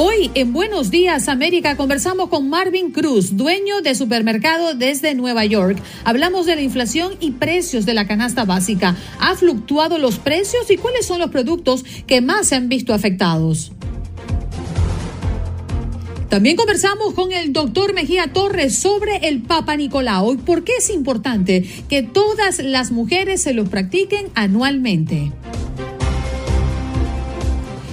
[0.00, 5.76] Hoy en Buenos Días América conversamos con Marvin Cruz, dueño de supermercado desde Nueva York.
[6.04, 8.94] Hablamos de la inflación y precios de la canasta básica.
[9.18, 13.72] ¿Ha fluctuado los precios y cuáles son los productos que más se han visto afectados?
[16.28, 20.90] También conversamos con el doctor Mejía Torres sobre el Papa Nicolau y por qué es
[20.90, 25.32] importante que todas las mujeres se lo practiquen anualmente.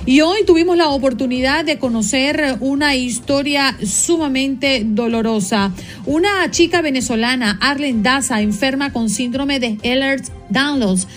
[0.08, 5.72] Y hoy tuvimos la oportunidad de conocer una historia sumamente dolorosa.
[6.06, 11.08] Una chica venezolana, Arlen Daza, enferma con síndrome de Ehlers-Danlos,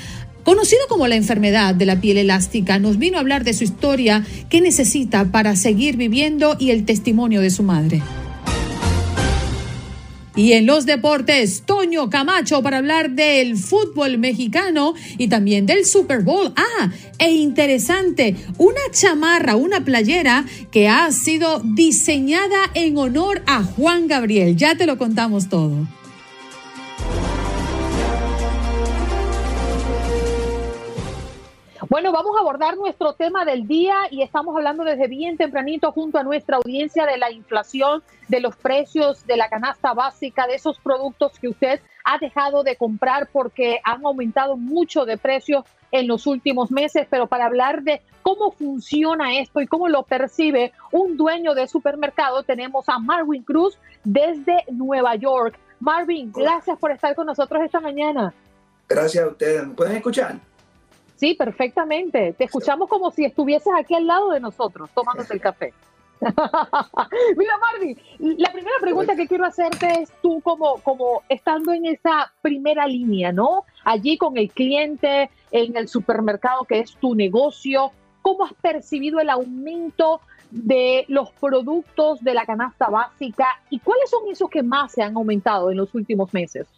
[0.43, 4.25] conocido como la enfermedad de la piel elástica, nos vino a hablar de su historia,
[4.49, 8.01] qué necesita para seguir viviendo y el testimonio de su madre.
[10.39, 16.23] Y en los deportes, Toño Camacho para hablar del fútbol mexicano y también del Super
[16.23, 16.53] Bowl.
[16.55, 24.07] Ah, e interesante, una chamarra, una playera que ha sido diseñada en honor a Juan
[24.07, 24.55] Gabriel.
[24.55, 25.89] Ya te lo contamos todo.
[31.91, 36.19] Bueno, vamos a abordar nuestro tema del día y estamos hablando desde bien tempranito junto
[36.19, 40.79] a nuestra audiencia de la inflación, de los precios de la canasta básica, de esos
[40.81, 46.27] productos que usted ha dejado de comprar porque han aumentado mucho de precio en los
[46.27, 51.55] últimos meses, pero para hablar de cómo funciona esto y cómo lo percibe un dueño
[51.55, 55.59] de supermercado, tenemos a Marvin Cruz desde Nueva York.
[55.81, 58.35] Marvin, gracias por estar con nosotros esta mañana.
[58.87, 59.67] Gracias a ustedes.
[59.67, 60.48] ¿Me pueden escuchar?
[61.19, 62.33] Sí, perfectamente.
[62.39, 65.75] Te escuchamos como si estuvieses aquí al lado de nosotros, tomándote el café.
[67.37, 67.99] Mira, Marvin,
[68.39, 73.33] la primera pregunta que quiero hacerte es tú como, como estando en esa primera línea,
[73.33, 73.65] ¿no?
[73.85, 77.91] Allí con el cliente en el supermercado que es tu negocio,
[78.23, 84.23] ¿cómo has percibido el aumento de los productos de la canasta básica y cuáles son
[84.31, 86.69] esos que más se han aumentado en los últimos meses?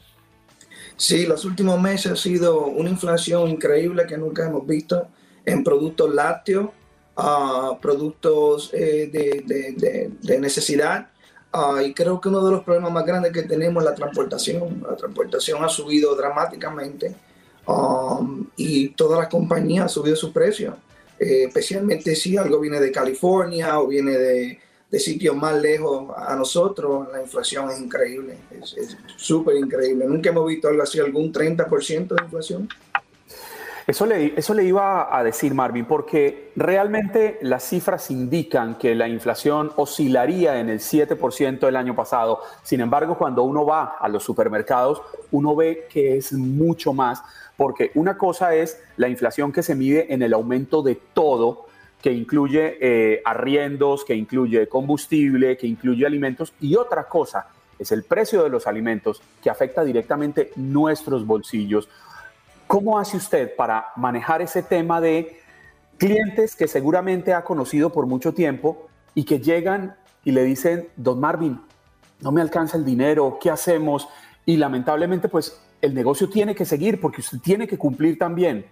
[0.96, 5.08] Sí, los últimos meses ha sido una inflación increíble que nunca hemos visto
[5.44, 6.70] en productos lácteos,
[7.16, 11.10] uh, productos eh, de, necesidad.
[11.52, 14.84] Uh, y creo que uno de los problemas más grandes que tenemos es la transportación.
[14.88, 17.16] La transportación ha subido dramáticamente
[17.66, 20.76] um, y todas las compañías han subido su precio,
[21.18, 26.34] eh, especialmente si algo viene de California o viene de, de sitios más lejos a
[26.34, 30.04] nosotros, la inflación es increíble, es súper increíble.
[30.06, 32.68] Nunca hemos visto algo así, algún 30% de inflación.
[33.86, 39.08] Eso le, eso le iba a decir, Marvin, porque realmente las cifras indican que la
[39.08, 42.40] inflación oscilaría en el 7% el año pasado.
[42.62, 47.22] Sin embargo, cuando uno va a los supermercados, uno ve que es mucho más,
[47.56, 51.66] porque una cosa es la inflación que se mide en el aumento de todo,
[52.02, 58.04] que incluye eh, arriendos, que incluye combustible, que incluye alimentos, y otra cosa es el
[58.04, 61.88] precio de los alimentos que afecta directamente nuestros bolsillos.
[62.66, 65.40] ¿Cómo hace usted para manejar ese tema de
[65.96, 71.20] clientes que seguramente ha conocido por mucho tiempo y que llegan y le dicen, don
[71.20, 71.60] Marvin,
[72.20, 74.08] no me alcanza el dinero, ¿qué hacemos?
[74.44, 78.66] Y lamentablemente, pues el negocio tiene que seguir porque usted tiene que cumplir también.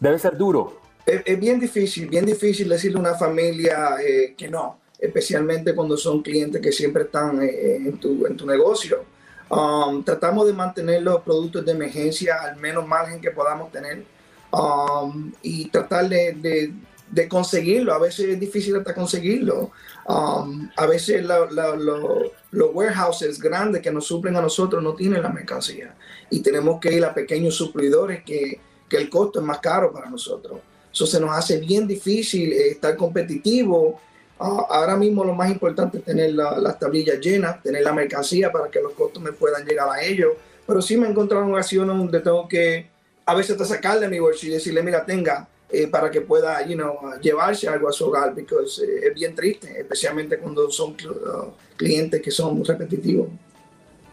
[0.00, 4.78] Debe ser duro es, bien difícil, bien difícil decirle a una familia eh, que no,
[4.98, 9.04] especialmente cuando son clientes que siempre están eh, en, tu, en tu negocio.
[9.50, 14.04] Um, tratamos de mantener los productos de emergencia al menos margen que podamos tener
[14.50, 16.72] um, y tratar de,
[17.10, 17.94] de, conseguirlo.
[17.94, 19.70] A veces es difícil hasta conseguirlo.
[20.06, 25.94] Um, a veces los warehouses grandes que nos suplen a nosotros no tienen la mercancía
[26.28, 30.10] y tenemos que ir a pequeños suplidores que, que el costo es más caro para
[30.10, 30.60] nosotros.
[30.98, 34.00] Eso se nos hace bien difícil eh, estar competitivo.
[34.36, 38.50] Uh, ahora mismo lo más importante es tener la, las tablillas llenas, tener la mercancía
[38.50, 40.32] para que los costos me puedan llegar a ellos,
[40.66, 42.88] pero sí me he encontrado en ocasiones donde tengo que
[43.24, 46.74] a veces hasta sacarle mi bolsillo y decirle, mira, tenga, eh, para que pueda you
[46.74, 51.52] know, llevarse algo a su hogar, porque eh, es bien triste, especialmente cuando son uh,
[51.76, 53.28] clientes que son repetitivos.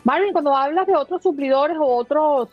[0.03, 2.49] Marvin, cuando hablas de otros suplidores o otros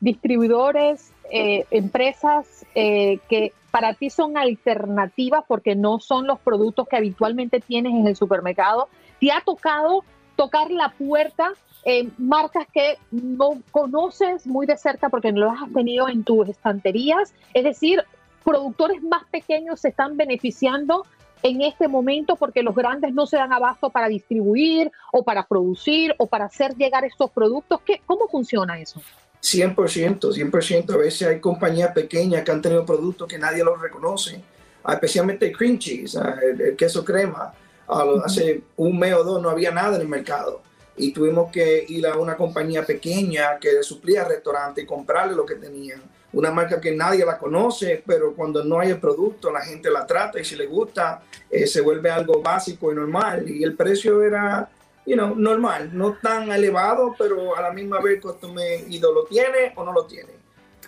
[0.00, 7.92] distribuidores, empresas que para ti son alternativas porque no son los productos que habitualmente tienes
[7.92, 8.88] en el supermercado,
[9.20, 10.04] ¿te ha tocado
[10.36, 11.52] tocar la puerta
[11.84, 16.48] en marcas que no conoces muy de cerca porque no las has tenido en tus
[16.48, 17.34] estanterías?
[17.54, 18.02] Es decir,
[18.44, 21.06] productores más pequeños se están beneficiando
[21.42, 26.14] en este momento porque los grandes no se dan abasto para distribuir o para producir
[26.18, 27.80] o para hacer llegar estos productos.
[27.82, 29.00] ¿Qué, ¿Cómo funciona eso?
[29.42, 30.92] 100%, 100%.
[30.92, 34.42] A veces hay compañías pequeñas que han tenido productos que nadie los reconoce,
[34.88, 37.52] especialmente el cream cheese, ah, el, queso crema.
[37.88, 40.62] Ah, hace un mes o dos no había nada en el mercado
[40.96, 45.54] y tuvimos que ir a una compañía pequeña que suplía restaurante y comprarle lo que
[45.54, 46.02] tenían.
[46.32, 50.06] Una marca que nadie la conoce, pero cuando no hay el producto, la gente la
[50.06, 53.48] trata y si le gusta, eh, se vuelve algo básico y normal.
[53.48, 54.68] Y el precio era
[55.06, 59.72] you know, normal, no tan elevado, pero a la misma vez me ido lo tiene
[59.76, 60.30] o no lo tiene.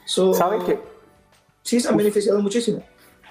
[0.05, 0.81] ¿Sabe qué?
[1.62, 2.82] Sí, se han beneficiado muchísimo.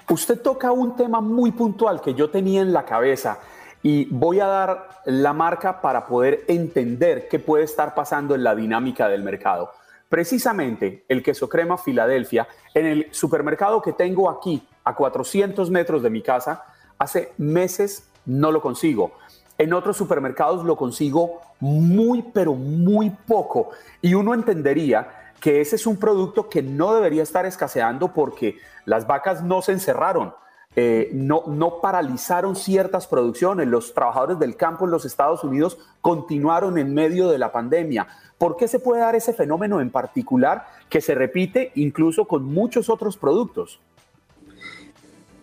[0.08, 3.38] Usted toca un tema muy puntual que yo tenía en la cabeza
[3.82, 8.54] y voy a dar la marca para poder entender qué puede estar pasando en la
[8.54, 9.70] dinámica del mercado.
[10.08, 16.10] Precisamente el queso crema Filadelfia, en el supermercado que tengo aquí a 400 metros de
[16.10, 16.64] mi casa,
[16.98, 19.12] hace meses no lo consigo.
[19.58, 23.70] En otros supermercados lo consigo muy, pero muy poco.
[24.00, 29.06] Y uno entendería que ese es un producto que no debería estar escaseando porque las
[29.06, 30.34] vacas no se encerraron.
[30.74, 33.68] Eh, no, no paralizaron ciertas producciones.
[33.68, 38.06] Los trabajadores del campo en los Estados Unidos continuaron en medio de la pandemia.
[38.38, 42.88] ¿Por qué se puede dar ese fenómeno en particular que se repite incluso con muchos
[42.88, 43.80] otros productos?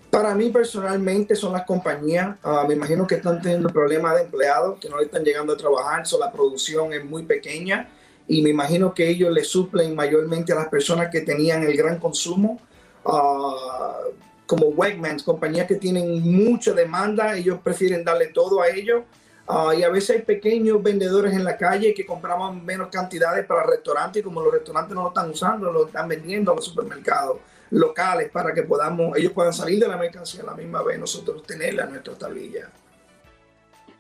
[0.10, 4.80] Para mí personalmente son las compañías, ah, me imagino que están teniendo problemas de empleados,
[4.80, 7.88] que no le están llegando a trabajar, so la producción es muy pequeña
[8.28, 12.00] y me imagino que ellos le suplen mayormente a las personas que tenían el gran
[12.00, 12.60] consumo,
[13.04, 14.12] uh,
[14.48, 19.04] como Wegmans, compañías que tienen mucha demanda, ellos prefieren darle todo a ellos.
[19.48, 23.64] Ah, y a veces hay pequeños vendedores en la calle que compraban menos cantidades para
[23.64, 27.38] restaurantes como los restaurantes no lo están usando, lo están vendiendo a los supermercados
[27.72, 31.44] locales para que podamos, ellos puedan salir de la mercancía a la misma vez, nosotros
[31.44, 32.70] tenerla en nuestra tablilla.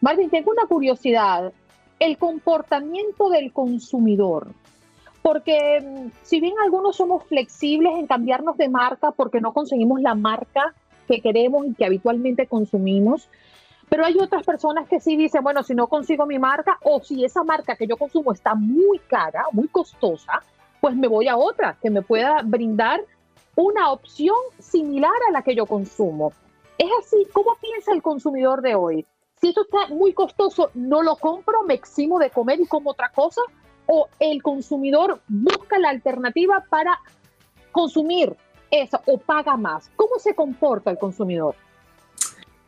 [0.02, 1.52] Martín, tengo una curiosidad.
[2.00, 4.48] El comportamiento del consumidor.
[5.22, 10.16] Porque mm, si bien algunos somos flexibles en cambiarnos de marca porque no conseguimos la
[10.16, 10.74] marca
[11.08, 13.30] que queremos y que habitualmente consumimos,
[13.90, 17.26] pero hay otras personas que sí dicen, bueno, si no consigo mi marca o si
[17.26, 20.44] esa marca que yo consumo está muy cara, muy costosa,
[20.80, 23.02] pues me voy a otra que me pueda brindar
[23.60, 26.32] una opción similar a la que yo consumo.
[26.78, 29.06] Es así, ¿cómo piensa el consumidor de hoy?
[29.42, 33.10] Si esto está muy costoso, no lo compro, me eximo de comer y como otra
[33.10, 33.42] cosa,
[33.86, 37.00] o el consumidor busca la alternativa para
[37.72, 38.34] consumir
[38.72, 39.92] eso o paga más.
[39.96, 41.56] ¿Cómo se comporta el consumidor?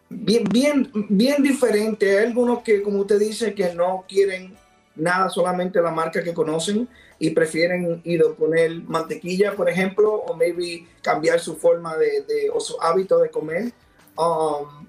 [0.10, 2.18] Bien, bien, bien diferente.
[2.18, 4.58] Hay algunos que, como usted dice, que no quieren
[4.96, 6.90] nada, solamente la marca que conocen
[7.22, 12.82] y prefieren a poner mantequilla, por ejemplo, o maybe cambiar su forma de, o su
[12.82, 13.72] hábito de comer.
[14.18, 14.88] Um,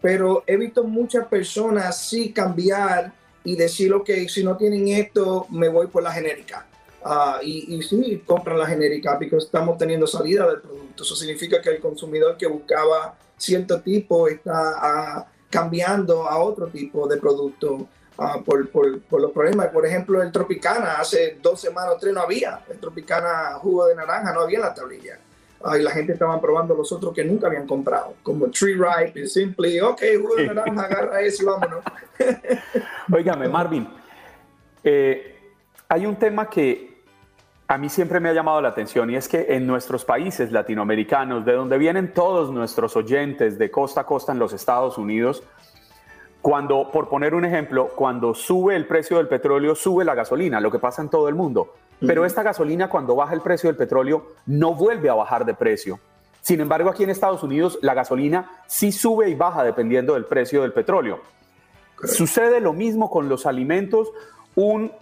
[0.00, 3.12] pero he visto muchas personas sí cambiar
[3.44, 6.66] y decir, ok, si no tienen esto, me voy por la genérica.
[7.04, 11.02] Uh, y, y, sí, compran la genérica porque estamos teniendo salida del producto.
[11.02, 17.06] Eso significa que el consumidor que buscaba cierto tipo está uh, cambiando a otro tipo
[17.06, 17.86] de producto.
[18.18, 19.68] Ah, por, por, por, los problemas.
[19.68, 22.60] Por ejemplo, el Tropicana, hace dos semanas o tres no había.
[22.70, 25.18] El Tropicana jugo de naranja no había en la tablilla.
[25.62, 29.20] Ah, y la gente estaba probando los otros que nunca habían comprado, como Tree Ripe
[29.20, 29.80] y Simply.
[29.80, 31.84] Ok, jugo de naranja, agarra eso y vámonos.
[33.12, 33.88] Óigame, Marvin,
[34.84, 35.54] eh,
[35.88, 36.96] hay un tema que
[37.68, 41.44] a mí siempre me ha llamado la atención y es que en nuestros países latinoamericanos,
[41.44, 45.42] de donde vienen todos nuestros oyentes de costa a costa en los Estados Unidos,
[46.46, 50.70] cuando, por poner un ejemplo, cuando sube el precio del petróleo, sube la gasolina, lo
[50.70, 51.74] que pasa en todo el mundo.
[51.98, 55.98] Pero esta gasolina, cuando baja el precio del petróleo, no vuelve a bajar de precio.
[56.42, 60.62] Sin embargo, aquí en Estados Unidos, la gasolina sí sube y baja dependiendo del precio
[60.62, 61.18] del petróleo.
[62.04, 64.12] Sucede lo mismo con los alimentos.
[64.54, 64.92] Un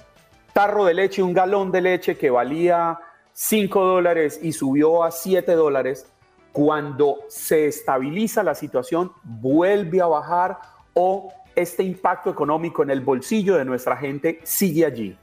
[0.55, 2.99] tarro de leche, un galón de leche que valía
[3.35, 6.07] 5 dólares y subió a 7 dólares,
[6.53, 13.57] cuando se estabiliza la situación, vuelve a bajar o este impacto económico en el bolsillo
[13.57, 15.17] de nuestra gente sigue allí?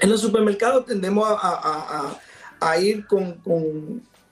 [0.00, 3.34] En los supermercados tendemos a, ir con,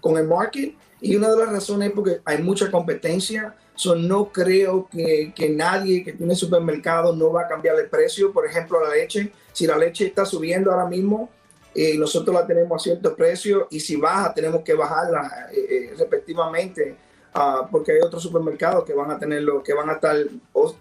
[0.00, 3.54] con, el market y una de las razones es porque hay mucha competencia.
[3.76, 8.32] So, no creo que, que, nadie que tiene supermercado no va a cambiar el precio.
[8.32, 9.32] Por ejemplo, la leche.
[9.52, 11.28] Si la leche está subiendo ahora mismo,
[11.74, 15.94] y nosotros la tenemos a cierto precio y si baja tenemos que bajarla eh, eh,
[15.98, 16.96] respectivamente
[17.34, 20.16] uh, porque hay otros supermercados que van a tenerlo, que van a estar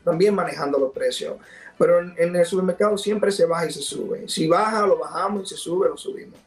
[0.04, 1.38] también manejando los precios.
[1.78, 4.28] Pero en, el supermercado siempre se baja y se sube.
[4.28, 6.40] Si baja, lo bajamos y se sube, lo subimos.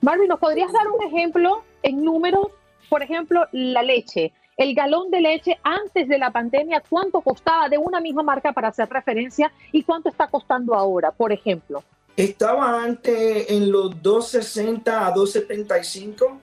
[0.00, 2.48] Marvin, ¿nos podrías dar un ejemplo en números?
[2.90, 4.32] Por ejemplo, la leche.
[4.56, 8.68] El galón de leche antes de la pandemia, ¿cuánto costaba de una misma marca para
[8.68, 11.82] hacer referencia y cuánto está costando ahora, por ejemplo?
[12.16, 16.38] Estaba antes en los 2.60 a 2.75.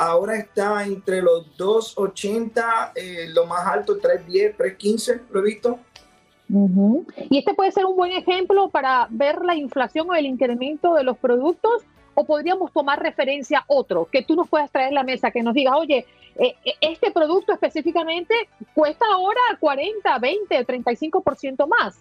[0.00, 5.78] Ahora está entre los 2.80, eh, lo más alto 3.10, 3.15, lo he visto.
[7.28, 11.02] Y este puede ser un buen ejemplo para ver la inflación o el incremento de
[11.02, 11.82] los productos
[12.14, 15.42] o podríamos tomar referencia a otro que tú nos puedas traer a la mesa, que
[15.42, 21.96] nos digas, oye, eh, eh, este producto específicamente cuesta ahora 40, 20, 35% más.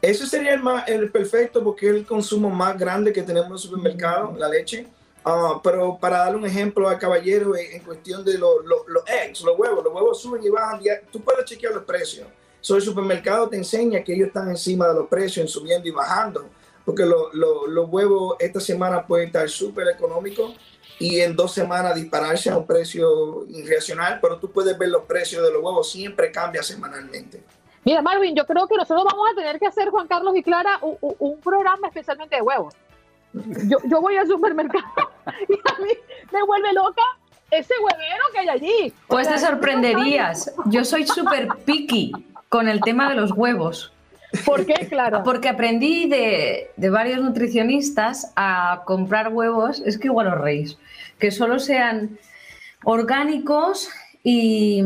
[0.00, 3.52] Eso sería el, más, el perfecto porque es el consumo más grande que tenemos en
[3.54, 4.86] el supermercado, la leche.
[5.24, 8.62] Ah, pero para darle un ejemplo al caballero en, cuestión de los
[9.06, 10.80] eggs, los huevos, los huevos suben y bajan.
[11.10, 12.26] tú puedes chequear los precios.
[12.60, 16.48] So, el supermercado te enseña que ellos están encima de los precios, subiendo y bajando.
[16.84, 20.56] Porque los huevos esta semana pueden estar súper económicos
[20.98, 24.18] y en dos semanas dispararse a un precio irracional.
[24.20, 27.42] Pero tú puedes ver los precios de los huevos, siempre cambia semanalmente.
[27.84, 30.78] Mira, Marvin, yo creo que nosotros vamos a tener que hacer, Juan Carlos y Clara,
[30.82, 32.74] un, programa especialmente de huevos.
[33.32, 34.84] Yo, yo voy al supermercado
[35.48, 35.90] y a mí
[36.32, 37.02] me vuelve loca
[37.50, 38.92] ese huevero que hay allí.
[39.06, 40.52] Pues te sorprenderías.
[40.66, 42.12] Yo soy súper picky
[42.48, 43.92] con el tema de los huevos.
[44.44, 45.22] ¿Por qué, Clara?
[45.22, 50.78] Porque aprendí de, de, varios nutricionistas a comprar huevos, es que igual os reís,
[51.18, 52.18] que solo sean
[52.84, 53.88] orgánicos
[54.22, 54.82] y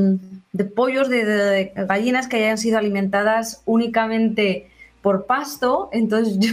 [0.53, 4.71] de pollos, de, gallinas que hayan sido alimentadas únicamente
[5.01, 5.89] por pasto.
[5.93, 6.53] Entonces yo,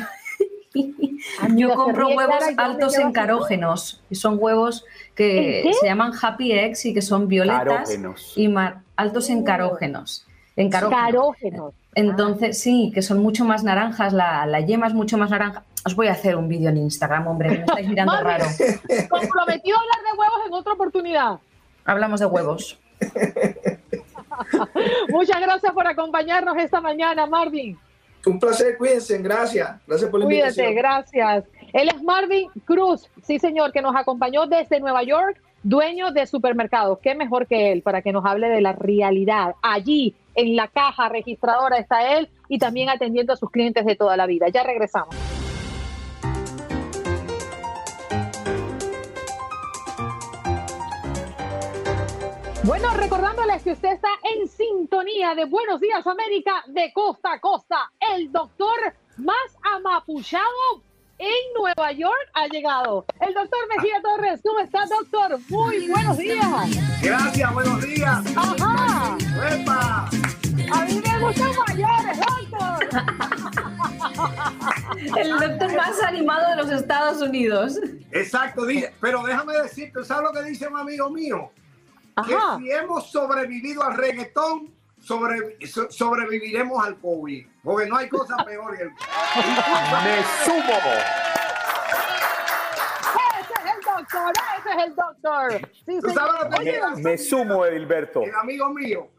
[1.55, 4.01] yo compro huevos altos en carógenos.
[4.09, 4.85] Y son huevos
[5.15, 7.97] que se llaman happy eggs y que son violetas
[8.35, 8.53] y
[8.95, 10.25] altos en carógenos.
[10.55, 11.73] En carógenos.
[11.95, 15.63] Entonces, sí, que son mucho más naranjas, la, la, yema es mucho más naranja.
[15.85, 18.45] Os voy a hacer un vídeo en Instagram, hombre, me estáis mirando raro.
[19.09, 21.39] Comprometido a hablar de huevos en otra oportunidad.
[21.85, 22.77] Hablamos de huevos.
[25.09, 27.77] Muchas gracias por acompañarnos esta mañana, Marvin.
[28.25, 29.79] Un placer, cuídense, gracias.
[29.87, 31.45] Gracias por la Cuídate, gracias.
[31.73, 36.99] Él es Marvin Cruz, sí señor, que nos acompañó desde Nueva York, dueño de supermercados.
[36.99, 39.55] Qué mejor que él para que nos hable de la realidad.
[39.61, 44.17] Allí, en la caja registradora, está él y también atendiendo a sus clientes de toda
[44.17, 44.49] la vida.
[44.49, 45.15] Ya regresamos.
[52.69, 57.91] Bueno, recordándoles que usted está en sintonía de Buenos Días América de costa a costa.
[58.13, 59.35] El doctor más
[59.73, 60.43] amapuchado
[61.17, 63.05] en Nueva York ha llegado.
[63.21, 65.39] El doctor Mejía Torres, ¿cómo está, doctor?
[65.49, 67.01] Muy buenos días.
[67.01, 68.23] Gracias, buenos días.
[68.37, 69.17] Ajá.
[69.51, 70.07] ¡Epa!
[70.71, 72.87] A mí me gustan mayores, doctor.
[75.17, 77.79] El doctor más animado de los Estados Unidos.
[78.11, 78.67] Exacto,
[79.01, 81.51] pero déjame decirte, ¿sabes lo que dice un amigo mío?
[82.25, 87.47] Que si hemos sobrevivido al reggaetón, sobreviviremos al COVID.
[87.63, 90.73] Porque no hay cosa peor que el Me sumo.
[93.39, 95.47] Ese es el doctor, ese es el doctor.
[96.01, 98.23] ¿Tú sabes lo que me, sumo, Edilberto.
[98.23, 99.09] El amigo mío,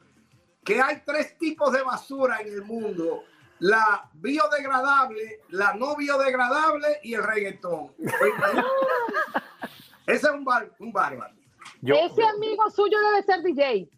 [0.65, 3.25] que hay tres tipos de basura en el mundo.
[3.59, 7.93] La biodegradable, la no biodegradable y el reggaetón.
[10.07, 10.47] Ese es un,
[10.79, 11.35] un bárbaro.
[11.83, 13.91] Ese amigo suyo debe ser DJ.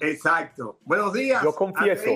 [0.00, 0.78] Exacto.
[0.84, 1.42] Buenos días.
[1.42, 2.10] Yo confieso.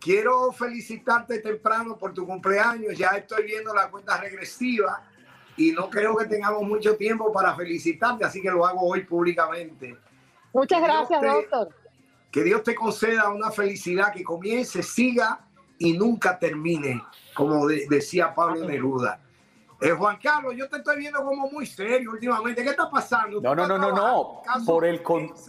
[0.00, 2.96] quiero felicitarte temprano por tu cumpleaños.
[2.96, 5.02] Ya estoy viendo la cuenta regresiva
[5.56, 9.96] y no creo que tengamos mucho tiempo para felicitarte, así que lo hago hoy públicamente.
[10.52, 11.68] Muchas gracias, doctor.
[12.30, 15.40] Que Dios te conceda una felicidad que comience, siga
[15.78, 17.02] y nunca termine,
[17.34, 19.20] como decía Pablo Neruda.
[19.80, 22.62] Eh, Juan Carlos, yo te estoy viendo como muy serio últimamente.
[22.64, 23.40] ¿Qué está pasando?
[23.40, 24.42] No, no, no, no, no.
[24.66, 25.02] Por el,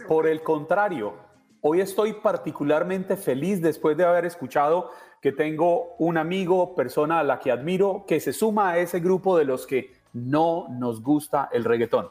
[0.06, 1.14] por el contrario,
[1.62, 7.40] hoy estoy particularmente feliz después de haber escuchado que tengo un amigo, persona a la
[7.40, 11.64] que admiro, que se suma a ese grupo de los que no nos gusta el
[11.64, 12.08] reggaetón.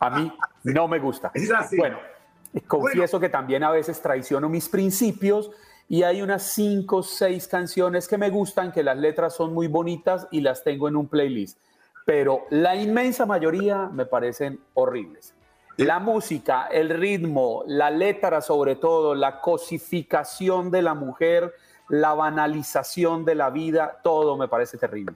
[0.00, 0.32] A mí
[0.64, 1.30] no me gusta.
[1.34, 1.76] Es así.
[1.76, 1.98] Bueno,
[2.66, 5.50] confieso que también a veces traiciono mis principios
[5.92, 9.66] y hay unas cinco o seis canciones que me gustan, que las letras son muy
[9.66, 11.58] bonitas y las tengo en un playlist.
[12.06, 15.34] Pero la inmensa mayoría me parecen horribles.
[15.76, 21.52] La música, el ritmo, la letra sobre todo, la cosificación de la mujer,
[21.90, 25.14] la banalización de la vida, todo me parece terrible.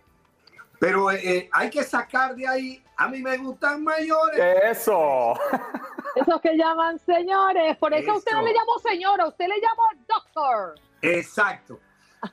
[0.78, 4.38] Pero eh, hay que sacar de ahí, a mí me gustan mayores.
[4.62, 5.33] Eso.
[6.16, 10.75] Esos que llaman señores, por eso, usted no le llamó señora, usted le llamó doctor.
[11.02, 11.78] Exacto.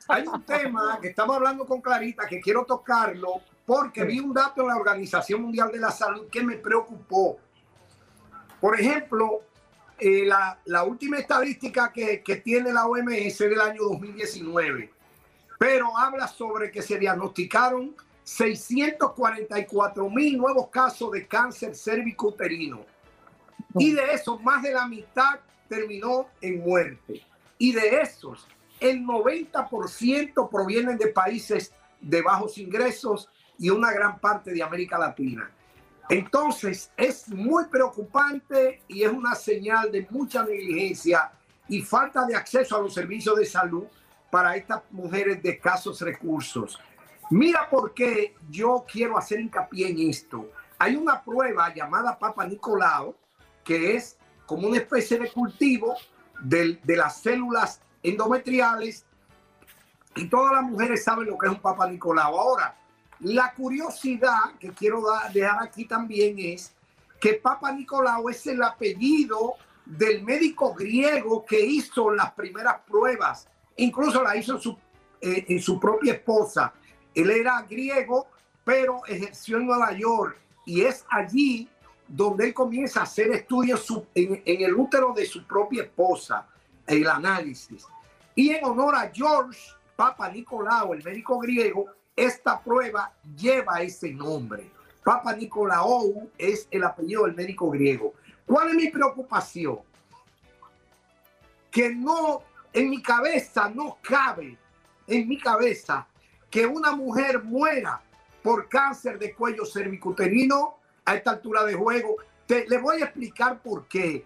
[0.08, 4.62] Hay un tema que estamos hablando con Clarita que quiero tocarlo porque vi un dato
[4.62, 7.38] en la Organización Mundial de la Salud que me preocupó.
[8.62, 9.42] Por ejemplo,
[10.00, 14.94] eh, la, la, última estadística que, que tiene la OMS del año 2019,
[15.60, 22.93] pero habla sobre que se diagnosticaron 644 mil nuevos casos de cáncer cervicuterino.
[23.75, 27.25] Y de esos, más de la mitad terminó en muerte.
[27.58, 28.48] Y de esos,
[28.80, 35.50] el 90% provienen de países de bajos ingresos y una gran parte de América Latina.
[36.10, 41.32] Entonces, es muy preocupante y es una señal de mucha negligencia
[41.68, 43.86] y falta de acceso a los servicios de salud
[44.30, 46.80] para estas mujeres de escasos recursos.
[47.30, 50.51] Mira por qué yo quiero hacer hincapié en esto.
[50.77, 53.15] Hay una prueba llamada Papa Nicolau,
[53.63, 55.96] que es como una especie de cultivo
[56.41, 59.05] de, de las células endometriales
[60.15, 62.38] y todas las mujeres saben lo que es un Papa Nicolau.
[62.38, 62.75] Ahora,
[63.20, 65.03] la curiosidad que quiero
[65.34, 66.74] dejar aquí también es
[67.20, 69.53] que Papa Nicolau es el apellido
[69.86, 73.48] del médico griego que hizo las primeras pruebas.
[73.77, 74.77] Incluso la hizo su,
[75.22, 76.74] eh, en su propia esposa.
[77.15, 78.27] Él era griego,
[78.63, 81.70] pero ejerció en Nueva York y es allí
[82.15, 86.48] donde él comienza a hacer estudios en, el útero de su propia esposa,
[86.86, 87.88] el análisis.
[88.36, 89.60] Y en honor a George,
[89.96, 94.70] Papa Nicolau, el médico griego, esta prueba lleva ese nombre.
[95.03, 98.14] Papa Nicolaou es el apellido del médico griego.
[98.46, 99.79] ¿Cuál es mi preocupación?
[101.72, 104.55] Que no, en mi cabeza no cabe,
[105.07, 106.07] en mi cabeza,
[106.51, 108.03] que una mujer muera
[108.44, 112.18] por cáncer de cuello cervicuterino a esta altura de juego.
[112.46, 114.25] Te, le voy a explicar por qué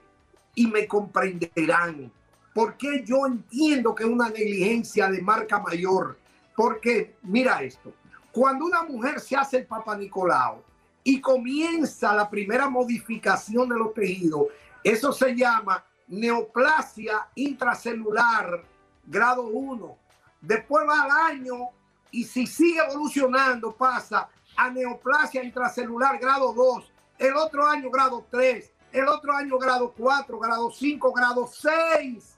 [0.55, 2.11] y me comprenderán.
[2.53, 6.17] ¿Por qué yo entiendo que es una negligencia de marca mayor?
[6.55, 7.93] Porque mira esto,
[8.31, 10.63] cuando una mujer se hace el Papa Nicolau
[11.03, 14.47] y comienza la primera modificación de los tejidos,
[14.83, 18.63] eso se llama neoplasia intracelular
[19.05, 19.97] grado 1.
[20.41, 21.69] Después va al año
[22.11, 28.73] y si sigue evolucionando pasa a neoplasia intracelular grado 2, el otro año grado 3,
[28.91, 32.33] el otro año grado 4, grado 5, grado 6.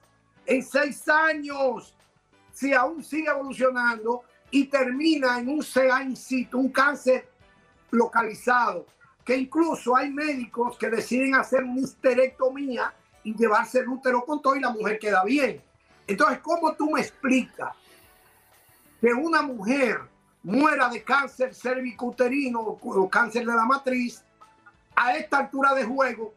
[0.45, 1.95] En seis años
[2.59, 7.29] si aún sigue evolucionando y termina en un CA in situ, un cáncer
[7.91, 8.85] localizado,
[9.23, 14.57] que incluso hay médicos que deciden hacer una histerectomía y llevarse el útero con todo
[14.57, 15.63] y la mujer queda bien.
[16.05, 17.73] Entonces, ¿cómo tú me explicas
[18.99, 20.01] que una mujer
[20.43, 24.23] muera de cáncer cervicuterino o cáncer de la matriz
[24.95, 26.33] a esta altura de juego?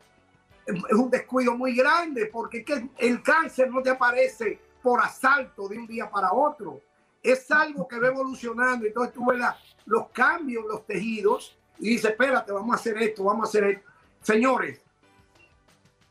[0.66, 2.64] Es un descuido muy grande porque
[2.98, 6.80] el cáncer no te aparece por asalto de un día para otro.
[7.22, 8.86] Es algo que va evolucionando.
[8.86, 9.40] Entonces tú ves
[9.86, 13.64] los cambios en los tejidos y dices, espérate, vamos a hacer esto, vamos a hacer
[13.64, 13.90] esto.
[14.20, 14.80] Señores,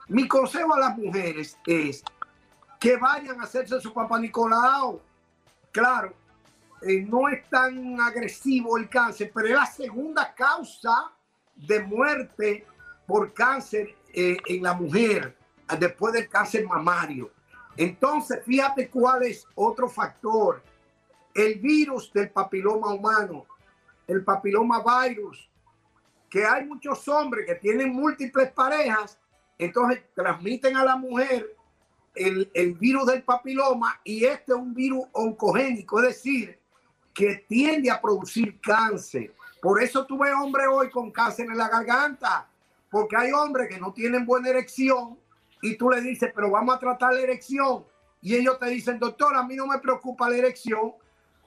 [0.08, 2.04] mi consejo a las mujeres es
[2.80, 5.02] que vayan a hacerse su papá Nicolau.
[5.72, 6.14] Claro,
[6.82, 11.12] eh, no es tan agresivo el cáncer, pero es la segunda causa
[11.56, 12.66] de muerte
[13.06, 15.38] por cáncer eh, en la mujer
[15.80, 17.32] después del cáncer mamario.
[17.78, 20.62] Entonces, fíjate cuál es otro factor.
[21.34, 23.46] El virus del papiloma humano,
[24.08, 25.50] el papiloma virus,
[26.30, 29.20] que hay muchos hombres que tienen múltiples parejas,
[29.58, 31.56] entonces transmiten a la mujer
[32.16, 36.61] el, el virus del papiloma y este es un virus oncogénico, es decir,
[37.14, 39.34] que tiende a producir cáncer.
[39.62, 42.48] Por eso tuve hombre hoy con cáncer en la garganta,
[42.90, 45.18] porque hay hombres que no tienen buena erección
[45.62, 47.86] y tú le dices, pero vamos a tratar la erección.
[48.22, 50.94] Y ellos te dicen, doctor, a mí no me preocupa la erección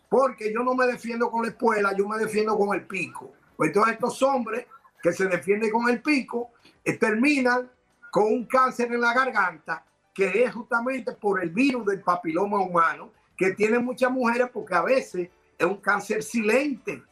[0.08, 3.32] porque yo no me defiendo con la espuela, yo me defiendo con el pico.
[3.56, 4.66] Pues entonces estos hombres
[5.02, 6.50] que se defienden con el pico
[6.84, 7.70] eh, terminan
[8.10, 13.10] con un cáncer en la garganta que es justamente por el virus del papiloma humano
[13.36, 17.02] que tiene muchas mujeres porque a veces es un cáncer silente.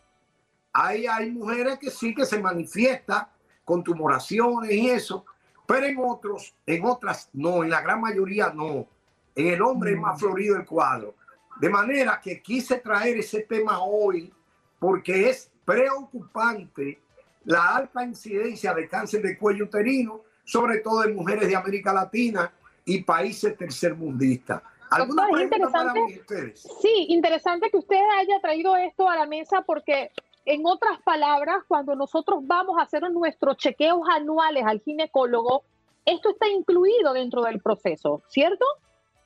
[0.72, 3.30] Hay, hay mujeres que sí que se manifiesta
[3.64, 5.24] con tumoraciones y eso,
[5.66, 8.86] pero en otros, en otras no, en la gran mayoría no.
[9.34, 11.14] en el hombre más florido del cuadro.
[11.60, 14.32] De manera que quise traer ese tema hoy
[14.78, 17.00] porque es preocupante
[17.44, 22.52] la alta incidencia de cáncer de cuello uterino, sobre todo en mujeres de América Latina
[22.84, 24.62] y países tercermundistas.
[24.94, 26.00] ¿Alguna Doctor, para interesante.
[26.04, 26.68] mí, ustedes?
[26.80, 30.10] Sí, interesante que usted haya traído esto a la mesa porque,
[30.44, 35.64] en otras palabras, cuando nosotros vamos a hacer nuestros chequeos anuales al ginecólogo,
[36.04, 38.64] esto está incluido dentro del proceso, ¿cierto?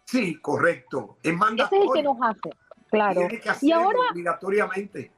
[0.04, 1.16] Sí, correcto.
[1.22, 1.92] Es Ese es el mandatorio.
[1.92, 2.50] que nos hace,
[2.90, 3.20] claro.
[3.28, 5.10] Tiene que Y ahora, obligatoriamente.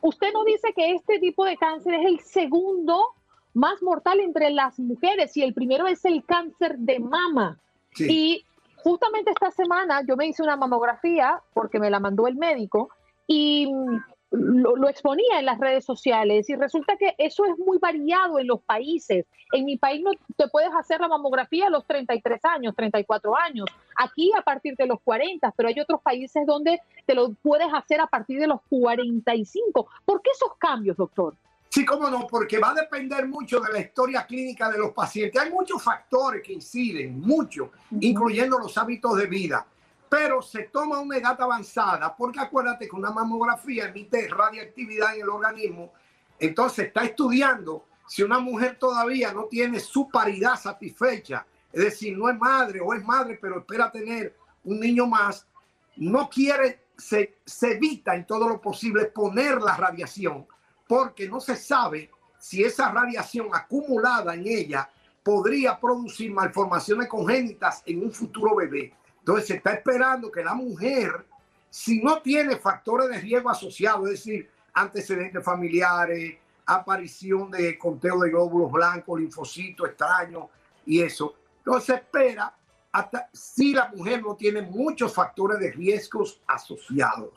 [0.00, 3.04] usted nos dice que este tipo de cáncer es el segundo
[3.52, 7.58] más mortal entre las mujeres y el primero es el cáncer de mama.
[7.94, 8.06] Sí.
[8.08, 8.44] Y
[8.82, 12.90] justamente esta semana yo me hice una mamografía porque me la mandó el médico
[13.26, 13.98] y mm,
[14.32, 18.60] lo, exponía en las redes sociales y resulta que eso es muy variado en los
[18.62, 19.26] países.
[19.52, 23.66] En mi país no te puedes hacer la mamografía a los 33 años, 34 años.
[23.96, 28.00] Aquí a partir de los 40, pero hay otros países donde te lo puedes hacer
[28.00, 29.88] a partir de los 45.
[30.04, 31.34] ¿Por qué esos cambios, doctor?
[31.72, 35.40] Sí, cómo no, porque va a depender mucho de la historia clínica de los pacientes.
[35.40, 39.64] Hay muchos factores que inciden, muchos, incluyendo los hábitos de vida.
[40.08, 45.28] Pero se toma una edad avanzada, porque acuérdate que una mamografía emite radiactividad en el
[45.28, 45.92] organismo.
[46.40, 52.28] Entonces está estudiando si una mujer todavía no tiene su paridad satisfecha, es decir, no
[52.28, 55.46] es madre o es madre, pero espera tener un niño más,
[55.94, 60.48] no quiere, se, se evita en todo lo posible poner la radiación
[60.90, 64.90] porque no se sabe si esa radiación acumulada en ella
[65.22, 68.92] podría producir malformaciones congénitas en un futuro bebé.
[69.20, 71.24] Entonces se está esperando que la mujer,
[71.70, 78.30] si no tiene factores de riesgo asociados, es decir, antecedentes familiares, aparición de conteo de
[78.30, 80.46] glóbulos blancos, linfocitos extraños
[80.86, 82.52] y eso, entonces se espera
[82.90, 87.30] hasta si la mujer no tiene muchos factores de riesgos asociados.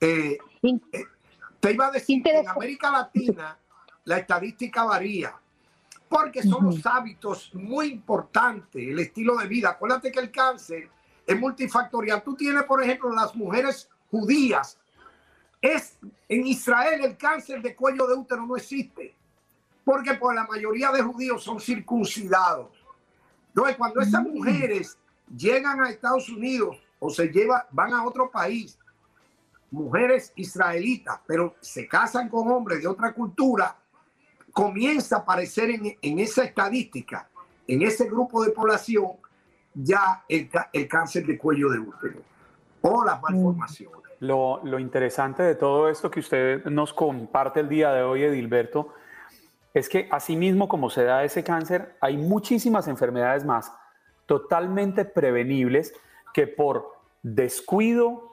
[0.00, 0.38] Eh,
[0.92, 1.04] eh,
[1.60, 3.56] te iba a decir que en América Latina
[4.04, 5.34] la estadística varía
[6.08, 9.70] porque son los hábitos muy importantes, el estilo de vida.
[9.70, 10.90] Acuérdate que el cáncer
[11.24, 12.24] es multifactorial.
[12.24, 14.76] Tú tienes, por ejemplo, las mujeres judías.
[15.62, 19.14] Es en Israel el cáncer de cuello de útero no existe
[19.84, 22.68] porque por la mayoría de judíos son circuncidados.
[23.48, 24.98] Entonces, cuando esas mujeres
[25.36, 28.78] llegan a Estados Unidos o se llevan, van a otro país,
[29.70, 33.76] mujeres israelitas, pero se casan con hombres de otra cultura,
[34.52, 37.28] comienza a aparecer en, en esa estadística,
[37.66, 39.12] en ese grupo de población,
[39.74, 42.20] ya el, el cáncer de cuello de útero
[42.82, 44.00] o las malformaciones.
[44.20, 48.92] Lo, lo interesante de todo esto que usted nos comparte el día de hoy, Edilberto,
[49.72, 53.72] es que asimismo como se da ese cáncer, hay muchísimas enfermedades más
[54.26, 55.94] totalmente prevenibles
[56.34, 58.29] que por descuido,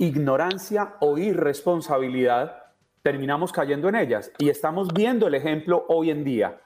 [0.00, 2.56] ignorancia o irresponsabilidad
[3.02, 4.32] terminamos cayendo en ellas.
[4.38, 6.58] Y estamos viendo el ejemplo hoy en día.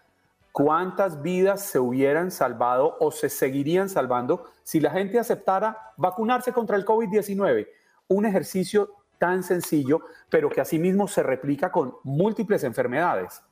[0.52, 6.76] ¿Cuántas vidas se hubieran salvado o se seguirían salvando si la gente aceptara vacunarse contra
[6.76, 7.66] el COVID-19?
[8.06, 13.42] Un ejercicio tan sencillo, pero que asimismo se replica con múltiples enfermedades.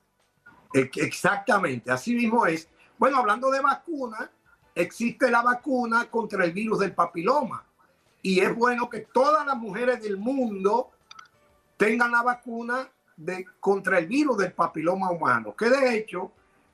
[0.72, 2.68] Ex- Exactamente, así mismo es.
[2.98, 4.30] Bueno, hablando de vacuna,
[4.76, 7.64] existe la vacuna contra el virus del papiloma.
[8.22, 10.90] Y es bueno que todas las mujeres del mundo
[11.76, 15.54] tengan la vacuna de, contra el virus del papiloma humano.
[15.56, 16.30] Que de hecho,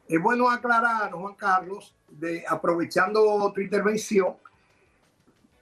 [0.07, 1.95] es bueno aclarar, Juan Carlos,
[2.49, 4.37] aprovechando tu intervención,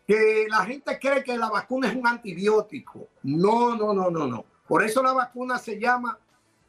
[0.07, 3.09] que la gente cree que la vacuna es un antibiótico.
[3.23, 4.45] No, no, no, no, no.
[4.67, 6.19] Por eso la vacuna se llama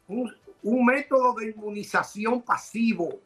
[0.06, 3.20] un, un método de inmunización pasivo,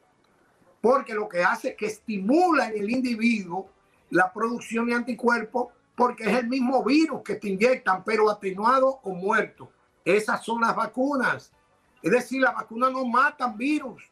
[0.80, 3.68] porque lo que hace es que estimula en el individuo
[4.10, 9.10] la producción de anticuerpos, porque es el mismo virus que te inyectan, pero atenuado o
[9.14, 9.70] muerto.
[10.04, 11.52] Esas son las vacunas.
[12.02, 14.02] Es decir, las vacunas no matan virus,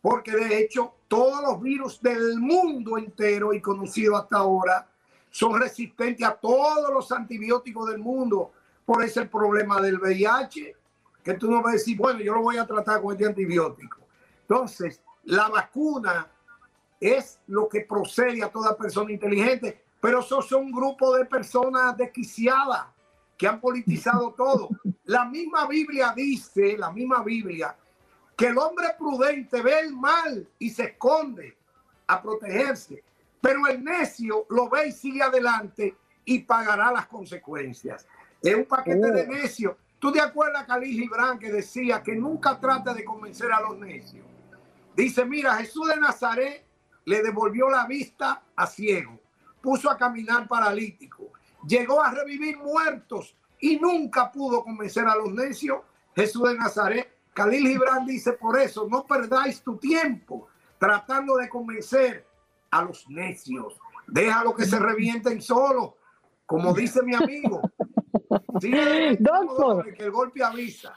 [0.00, 4.88] porque de hecho todos los virus del mundo entero y conocido hasta ahora
[5.30, 8.52] son resistentes a todos los antibióticos del mundo.
[8.84, 10.76] Por eso el problema del VIH,
[11.22, 13.98] que tú no vas a decir, bueno, yo lo voy a tratar con este antibiótico.
[14.42, 16.30] Entonces, la vacuna
[17.00, 21.96] es lo que procede a toda persona inteligente, pero esos son un grupo de personas
[21.96, 22.86] desquiciadas
[23.36, 24.68] que han politizado todo.
[25.04, 27.76] La misma Biblia dice, la misma Biblia,
[28.36, 31.56] que el hombre prudente ve el mal y se esconde
[32.06, 33.02] a protegerse,
[33.40, 38.06] pero el necio lo ve y sigue adelante y pagará las consecuencias.
[38.42, 39.76] Es un paquete de necios.
[39.98, 44.24] ¿Tú te acuerdas, Khalil Gibran, que decía que nunca trate de convencer a los necios?
[44.94, 46.64] Dice, mira, Jesús de Nazaret
[47.04, 49.18] le devolvió la vista a ciego,
[49.60, 51.32] puso a caminar paralítico,
[51.66, 55.80] llegó a revivir muertos y nunca pudo convencer a los necios.
[56.14, 62.26] Jesús de Nazaret, Khalil Gibran dice, por eso no perdáis tu tiempo tratando de convencer
[62.70, 63.78] a los necios.
[64.06, 65.94] Déjalo que se revienten solos,
[66.46, 67.60] como dice mi amigo.
[69.18, 69.94] Doctor.
[69.94, 70.94] Que el golpe avisa.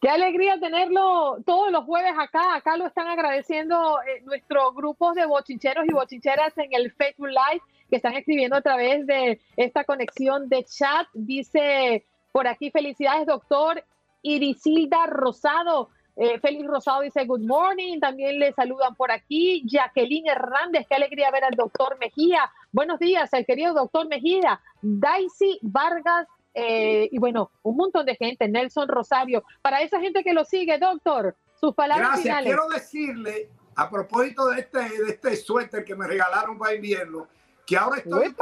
[0.00, 2.54] Qué alegría tenerlo todos los jueves acá.
[2.54, 7.62] Acá lo están agradeciendo eh, nuestros grupos de bochincheros y bochincheras en el Facebook Live
[7.88, 11.06] que están escribiendo a través de esta conexión de chat.
[11.14, 13.82] Dice por aquí, felicidades, doctor
[14.22, 15.90] Irisilda Rosado.
[16.18, 19.62] Eh, Félix Rosado dice good morning, también le saludan por aquí.
[19.66, 22.50] Jacqueline Hernández, qué alegría ver al doctor Mejía.
[22.72, 24.60] Buenos días, el querido doctor Mejía.
[24.80, 29.44] Daisy Vargas, eh, y bueno, un montón de gente, Nelson Rosario.
[29.60, 32.24] Para esa gente que lo sigue, doctor, sus palabras Gracias.
[32.24, 32.54] finales.
[32.54, 37.28] Quiero decirle, a propósito de este, de este suéter que me regalaron para invierno,
[37.66, 38.32] que ahora estoy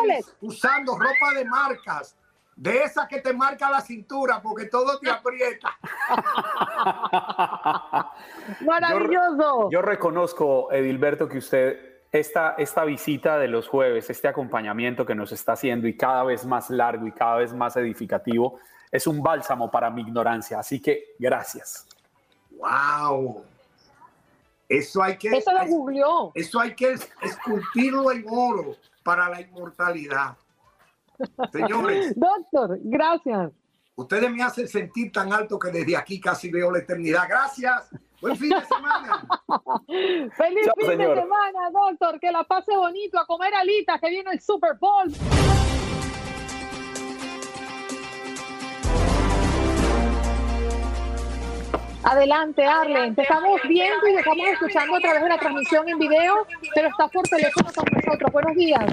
[0.42, 2.14] usando ropa de marcas,
[2.54, 5.76] de esas que te marca la cintura, porque todo te aprieta.
[8.64, 9.70] Maravilloso.
[9.70, 15.32] Yo reconozco, Edilberto, que usted, esta, esta visita de los jueves, este acompañamiento que nos
[15.32, 18.60] está haciendo y cada vez más largo y cada vez más edificativo,
[18.92, 20.58] es un bálsamo para mi ignorancia.
[20.58, 21.88] Así que gracias.
[22.50, 23.42] ¡Wow!
[24.68, 30.36] Eso hay que, Eso lo eso hay que esculpirlo en oro para la inmortalidad.
[31.52, 33.52] Señores, Doctor, gracias.
[33.94, 37.26] ustedes me hacen sentir tan alto que desde aquí casi veo la eternidad.
[37.28, 37.90] Gracias.
[38.20, 39.26] Buen fin de semana.
[40.36, 41.14] Feliz Chao, fin señor.
[41.14, 42.18] de semana, doctor.
[42.18, 45.12] Que la pase bonito a comer alitas, que viene el Super Bowl.
[52.04, 53.14] Adelante, Arlen.
[53.14, 56.88] Te estamos viendo y te estamos escuchando a través de la transmisión en video, pero
[56.88, 58.32] estás por teléfono con nosotros.
[58.32, 58.84] Buenos días.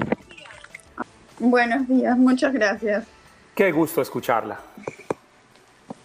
[1.40, 3.06] Buenos días, muchas gracias.
[3.54, 4.60] Qué gusto escucharla.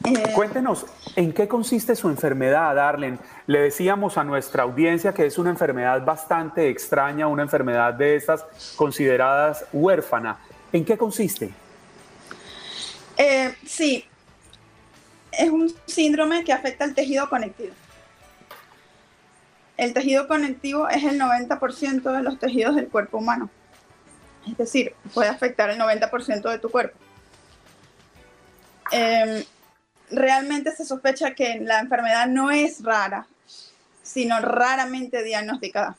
[0.05, 3.19] Eh, Cuéntenos, ¿en qué consiste su enfermedad, Arlen?
[3.47, 8.45] Le decíamos a nuestra audiencia que es una enfermedad bastante extraña, una enfermedad de estas
[8.77, 10.39] consideradas huérfana.
[10.73, 11.51] ¿En qué consiste?
[13.17, 14.05] eh, sí,
[15.39, 17.75] es un síndrome que afecta al tejido conectivo.
[19.77, 23.51] El tejido conectivo es el 90% de los tejidos del cuerpo humano.
[24.49, 26.99] Es decir, puede afectar el 90% de tu cuerpo.
[28.93, 29.45] Eh,
[30.11, 33.27] realmente se sospecha que la enfermedad no es rara,
[34.03, 35.97] sino raramente diagnosticada.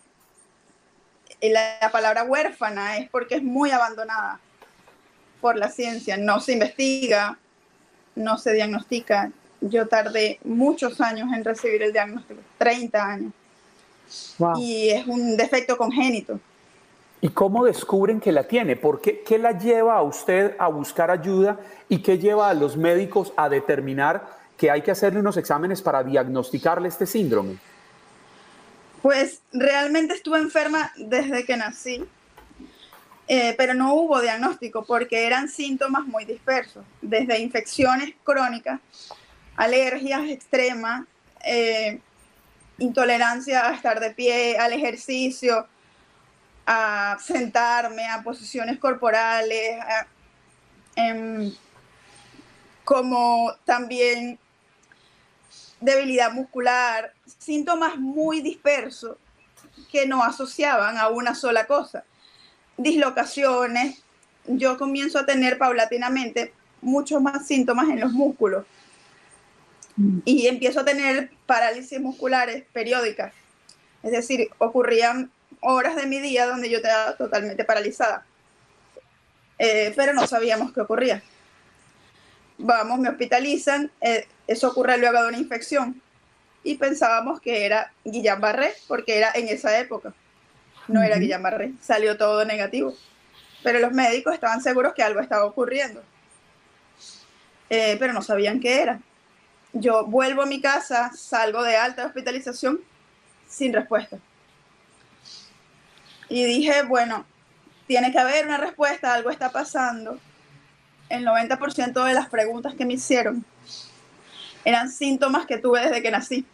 [1.39, 4.39] Y la, la palabra huérfana es porque es muy abandonada
[5.39, 7.37] por la ciencia, no se investiga,
[8.17, 9.31] no se diagnostica.
[9.61, 13.33] Yo tardé muchos años en recibir el diagnóstico, 30 años,
[14.37, 14.59] Wow.
[14.59, 16.39] y es un defecto congénito.
[17.19, 18.75] ¿Y cómo descubren que la tiene?
[18.75, 21.57] ¿Por qué, qué la lleva a usted a buscar ayuda
[21.89, 26.03] y qué lleva a los médicos a determinar que hay que hacerle unos exámenes para
[26.03, 27.57] diagnosticarle este síndrome?
[29.01, 32.03] Pues realmente estuve enferma desde que nací,
[33.27, 38.79] eh, pero no hubo diagnóstico porque eran síntomas muy dispersos, desde infecciones crónicas,
[39.55, 41.05] alergias extremas,
[41.43, 41.99] eh,
[42.77, 45.67] intolerancia a estar de pie, al ejercicio,
[46.65, 49.79] a sentarme, a posiciones corporales,
[50.95, 51.53] em,
[52.83, 54.39] como también
[55.79, 59.17] debilidad muscular, síntomas muy dispersos
[59.91, 62.03] que no asociaban a una sola cosa.
[62.77, 64.03] Dislocaciones,
[64.45, 68.65] yo comienzo a tener paulatinamente muchos más síntomas en los músculos
[70.25, 73.33] y empiezo a tener parálisis musculares periódicas.
[74.03, 78.25] Es decir, ocurrían horas de mi día donde yo estaba totalmente paralizada,
[79.59, 81.23] Eh, pero no sabíamos qué ocurría.
[82.59, 85.99] Vamos, me hospitalizan, eh, eso ocurre luego de una infección
[86.63, 90.13] y pensábamos que era Guillain-Barré porque era en esa época.
[90.87, 92.93] No era Guillain-Barré, salió todo negativo.
[93.63, 96.01] Pero los médicos estaban seguros que algo estaba ocurriendo,
[97.69, 98.99] Eh, pero no sabían qué era.
[99.73, 102.79] Yo vuelvo a mi casa, salgo de alta hospitalización
[103.49, 104.17] sin respuesta.
[106.29, 107.25] Y dije, bueno,
[107.87, 110.19] tiene que haber una respuesta, algo está pasando.
[111.09, 113.45] El 90% de las preguntas que me hicieron
[114.65, 116.45] eran síntomas que tuve desde que nací.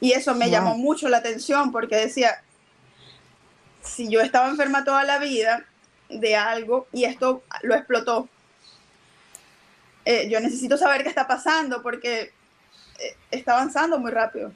[0.00, 0.52] Y eso me Wow.
[0.52, 2.42] llamó mucho la atención porque decía,
[3.88, 5.64] si yo estaba enferma toda la vida
[6.08, 8.28] de algo y esto lo explotó,
[10.04, 12.32] eh, yo necesito saber qué está pasando porque
[12.98, 14.52] eh, está avanzando muy rápido.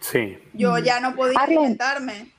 [0.00, 0.38] Sí.
[0.52, 1.58] Yo ya no podía Arlen.
[1.58, 2.32] alimentarme.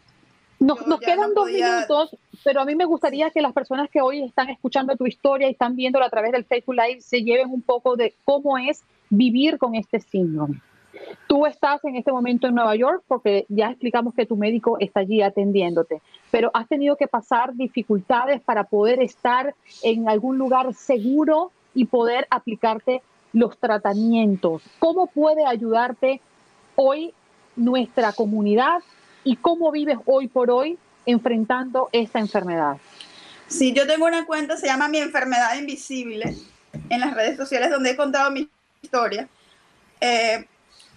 [0.60, 4.24] Nos, nos quedan dos minutos, pero a mí me gustaría que las personas que hoy
[4.24, 7.62] están escuchando tu historia y están viéndola a través del Facebook Live se lleven un
[7.62, 10.62] poco de cómo es vivir con este síndrome.
[11.28, 15.00] Tú estás en este momento en Nueva York porque ya explicamos que tu médico está
[15.00, 16.02] allí atendiéndote,
[16.32, 22.28] pero has tenido que pasar dificultades para poder estar en algún lugar seguro y poder
[22.30, 23.02] aplicarte
[23.32, 24.62] los tratamientos.
[24.80, 26.22] ¿Cómo puede ayudarte
[26.76, 27.14] hoy
[27.56, 28.82] nuestra comunidad
[29.24, 32.78] y cómo vives hoy por hoy enfrentando esta enfermedad?
[33.48, 36.36] Sí, yo tengo una cuenta, se llama Mi Enfermedad Invisible,
[36.90, 38.50] en las redes sociales donde he contado mi
[38.82, 39.28] historia.
[40.00, 40.46] Eh,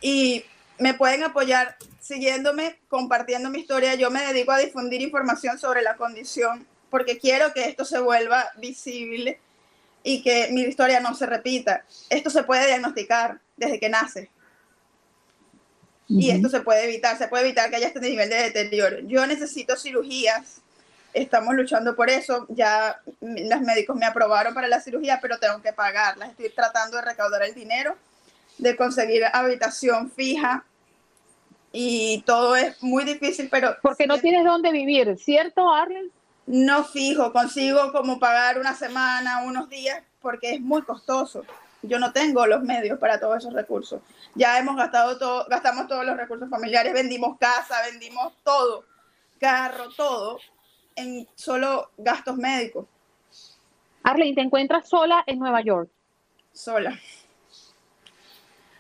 [0.01, 0.45] y
[0.79, 3.95] me pueden apoyar siguiéndome, compartiendo mi historia.
[3.95, 8.51] Yo me dedico a difundir información sobre la condición porque quiero que esto se vuelva
[8.59, 9.41] visible
[10.03, 11.85] y que mi historia no se repita.
[12.11, 14.31] Esto se puede diagnosticar desde que nace.
[16.09, 19.01] Y esto se puede evitar, se puede evitar que haya este nivel de deterioro.
[19.01, 20.61] Yo necesito cirugías,
[21.13, 25.73] estamos luchando por eso, ya los médicos me aprobaron para la cirugía, pero tengo que
[25.73, 26.31] pagarlas.
[26.31, 27.97] Estoy tratando de recaudar el dinero,
[28.59, 30.65] de conseguir habitación fija
[31.73, 33.77] y todo es muy difícil, pero...
[33.83, 36.11] Porque no tienes dónde vivir, ¿cierto, Arlen?
[36.47, 41.45] No fijo, consigo como pagar una semana, unos días, porque es muy costoso.
[41.83, 44.01] Yo no tengo los medios para todos esos recursos.
[44.35, 48.85] Ya hemos gastado todo, gastamos todos los recursos familiares, vendimos casa, vendimos todo,
[49.39, 50.39] carro, todo,
[50.95, 52.87] en solo gastos médicos.
[54.03, 55.91] Arlene, ¿te encuentras sola en Nueva York?
[56.53, 56.99] Sola.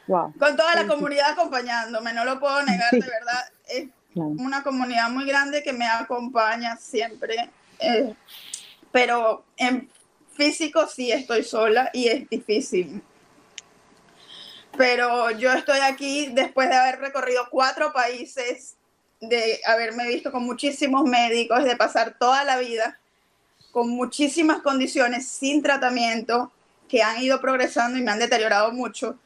[0.06, 0.32] Wow.
[0.38, 3.44] Con toda la comunidad acompañándome, no lo puedo negar, de verdad.
[3.68, 7.50] Es una comunidad muy grande que me acompaña siempre.
[7.78, 8.14] Eh,
[8.92, 9.90] pero en
[10.32, 13.02] físico sí estoy sola y es difícil.
[14.76, 18.76] Pero yo estoy aquí después de haber recorrido cuatro países,
[19.20, 22.98] de haberme visto con muchísimos médicos, de pasar toda la vida
[23.72, 26.50] con muchísimas condiciones sin tratamiento
[26.88, 29.18] que han ido progresando y me han deteriorado mucho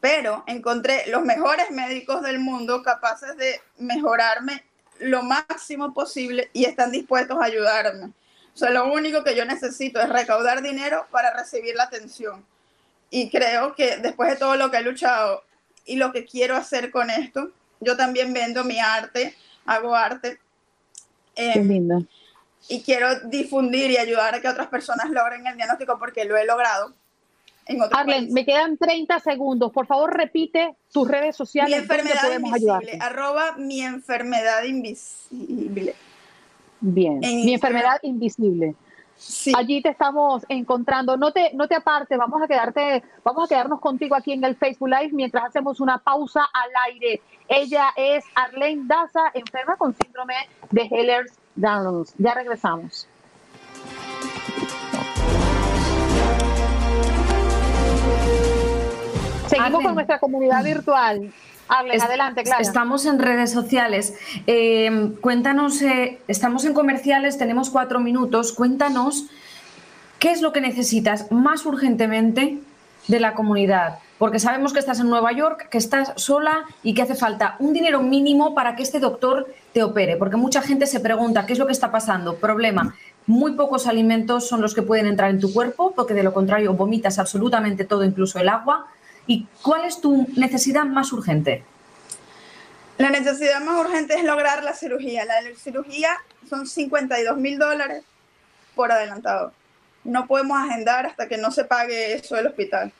[0.00, 4.64] pero encontré los mejores médicos del mundo capaces de mejorarme
[5.00, 8.12] lo máximo posible y están dispuestos a ayudarme.
[8.54, 12.44] O sea, lo único que yo necesito es recaudar dinero para recibir la atención.
[13.10, 15.44] Y creo que después de todo lo que he luchado
[15.84, 19.34] y lo que quiero hacer con esto, yo también vendo mi arte,
[19.64, 20.40] hago arte.
[21.36, 22.04] Eh, Qué lindo.
[22.68, 26.44] Y quiero difundir y ayudar a que otras personas logren el diagnóstico porque lo he
[26.44, 26.94] logrado
[27.92, 29.72] Arlen, me quedan 30 segundos.
[29.72, 31.76] Por favor, repite tus redes sociales.
[31.76, 32.98] Mi enfermedad invisible.
[33.00, 35.94] Arroba mi enfermedad invisible.
[36.80, 37.20] Bien.
[37.20, 38.74] mi enfermedad invisible.
[39.16, 39.52] Sí.
[39.56, 41.16] Allí te estamos encontrando.
[41.16, 44.54] No te, no te apartes, vamos a quedarte, vamos a quedarnos contigo aquí en el
[44.54, 47.20] Facebook Live mientras hacemos una pausa al aire.
[47.48, 50.34] Ella es Arlene Daza, enferma con síndrome
[50.70, 52.14] de Ehlers-Danlos.
[52.16, 53.08] Ya regresamos.
[59.48, 61.32] Seguimos con nuestra comunidad virtual.
[61.68, 62.62] adelante, claro.
[62.62, 64.14] Estamos en redes sociales.
[64.46, 68.52] Eh, cuéntanos, eh, estamos en comerciales, tenemos cuatro minutos.
[68.52, 69.26] Cuéntanos
[70.18, 72.58] qué es lo que necesitas más urgentemente
[73.06, 73.98] de la comunidad.
[74.18, 77.72] Porque sabemos que estás en Nueva York, que estás sola y que hace falta un
[77.72, 80.16] dinero mínimo para que este doctor te opere.
[80.16, 82.36] Porque mucha gente se pregunta qué es lo que está pasando.
[82.36, 82.94] Problema,
[83.26, 86.74] muy pocos alimentos son los que pueden entrar en tu cuerpo, porque de lo contrario
[86.74, 88.86] vomitas absolutamente todo, incluso el agua.
[89.28, 91.62] ¿Y cuál es tu necesidad más urgente?
[92.96, 95.24] La necesidad más urgente es lograr la cirugía.
[95.24, 96.16] La cirugía
[96.48, 98.02] son 52 mil dólares
[98.74, 99.52] por adelantado.
[100.02, 102.90] No podemos agendar hasta que no se pague eso del hospital.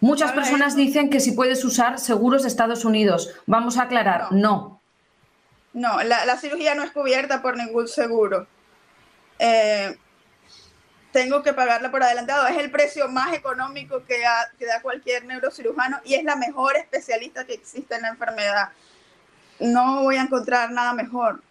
[0.00, 3.34] Muchas personas dicen que si puedes usar seguros de Estados Unidos.
[3.46, 4.80] Vamos a aclarar, no.
[5.72, 8.48] No, la, cirugía no es cubierta por ningún seguro.
[9.38, 9.96] Eh,
[11.12, 12.46] tengo que pagarla por adelantado.
[12.46, 17.54] Es el precio más económico que, da cualquier neurocirujano y es la mejor especialista que
[17.54, 18.68] existe en la enfermedad.
[19.58, 21.42] No voy a encontrar nada mejor.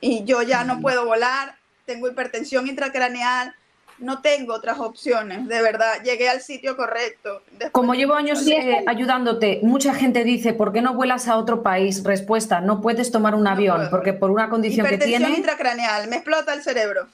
[0.00, 3.54] Y yo ya no puedo volar, tengo hipertensión intracraneal,
[3.98, 7.42] no tengo otras opciones, de verdad, llegué al sitio correcto.
[7.70, 12.02] Como llevo años eh, ayudándote, mucha gente dice, ¿por qué no vuelas a otro país?
[12.02, 15.16] Respuesta, no puedes tomar un avión, porque por una condición que tiene...
[15.16, 17.08] Hipertensión intracraneal, me explota el cerebro.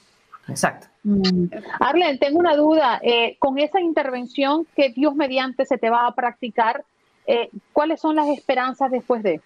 [0.49, 0.87] Exacto.
[1.03, 1.47] Mm.
[1.81, 3.01] Arlen, tengo una duda.
[3.03, 6.85] Eh, con esa intervención que Dios mediante se te va a practicar,
[7.27, 9.41] eh, ¿cuáles son las esperanzas después de?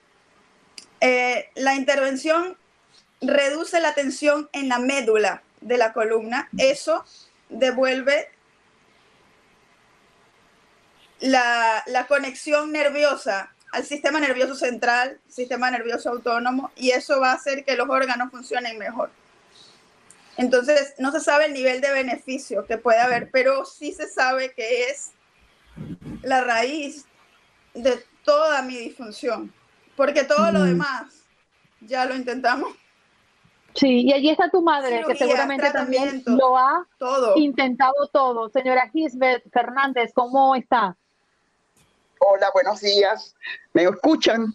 [1.00, 2.56] Eh, la intervención
[3.20, 6.48] reduce la tensión en la médula de la columna.
[6.58, 7.04] Eso
[7.48, 8.28] devuelve
[11.20, 17.34] la, la conexión nerviosa al sistema nervioso central, sistema nervioso autónomo, y eso va a
[17.34, 19.10] hacer que los órganos funcionen mejor.
[20.40, 24.54] Entonces, no se sabe el nivel de beneficio que puede haber, pero sí se sabe
[24.54, 25.12] que es
[26.22, 27.04] la raíz
[27.74, 29.52] de toda mi disfunción,
[29.96, 31.26] porque todo lo demás
[31.82, 32.74] ya lo intentamos.
[33.74, 37.36] Sí, y allí está tu madre, que seguramente también lo ha todo.
[37.36, 38.48] intentado todo.
[38.48, 40.96] Señora Gisbeth Fernández, ¿cómo está?
[42.18, 43.36] Hola, buenos días.
[43.74, 44.54] ¿Me escuchan?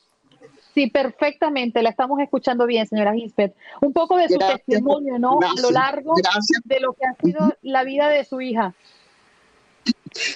[0.76, 1.82] Sí, perfectamente.
[1.82, 3.55] La estamos escuchando bien, señora Gisbeth.
[3.82, 5.39] Un poco de su testimonio, ¿no?
[5.39, 6.15] a lo largo
[6.65, 8.76] de lo que ha sido la vida de su hija.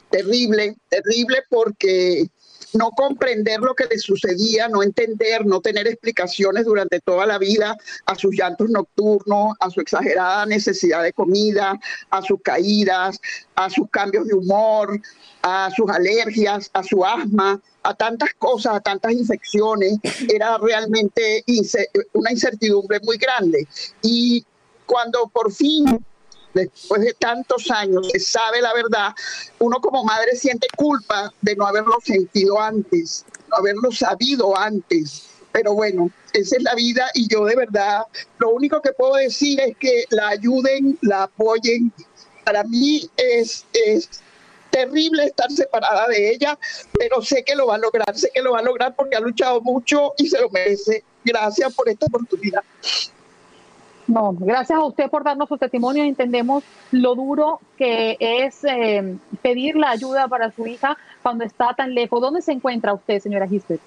[0.10, 2.28] Terrible, terrible porque
[2.74, 7.76] no comprender lo que le sucedía, no entender, no tener explicaciones durante toda la vida
[8.06, 11.80] a sus llantos nocturnos, a su exagerada necesidad de comida,
[12.10, 13.20] a sus caídas,
[13.56, 15.00] a sus cambios de humor,
[15.42, 19.98] a sus alergias, a su asma, a tantas cosas, a tantas infecciones,
[20.30, 21.44] era realmente
[22.14, 23.68] una incertidumbre muy grande.
[24.02, 24.46] Y
[24.86, 25.86] cuando por fin
[26.54, 29.14] después de tantos años, se sabe la verdad,
[29.60, 35.26] uno como madre siente culpa de no haberlo sentido antes, no haberlo sabido antes.
[35.52, 38.04] Pero bueno, esa es la vida y yo de verdad,
[38.38, 41.92] lo único que puedo decir es que la ayuden, la apoyen.
[42.44, 44.10] Para mí es, es
[44.70, 46.58] terrible estar separada de ella,
[46.98, 49.20] pero sé que lo va a lograr, sé que lo va a lograr porque ha
[49.20, 51.04] luchado mucho y se lo merece.
[51.24, 52.64] Gracias por esta oportunidad.
[54.10, 56.04] No, gracias a usted por darnos su testimonio.
[56.04, 61.94] Entendemos lo duro que es eh, pedir la ayuda para su hija cuando está tan
[61.94, 62.20] lejos.
[62.20, 63.82] ¿Dónde se encuentra usted, señora Gisbert?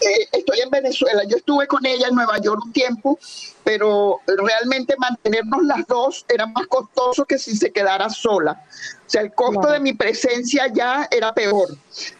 [0.00, 1.22] Eh, estoy en Venezuela.
[1.28, 3.16] Yo estuve con ella en Nueva York un tiempo,
[3.62, 8.64] pero realmente mantenernos las dos era más costoso que si se quedara sola.
[9.06, 11.68] O sea, el costo de mi presencia ya era peor,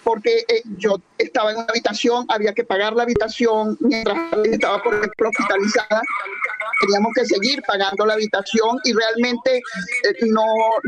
[0.04, 4.94] porque eh, yo estaba en una habitación, había que pagar la habitación mientras estaba, por
[4.94, 6.02] ejemplo, hospitalizada
[6.80, 10.44] teníamos que seguir pagando la habitación y realmente eh, no,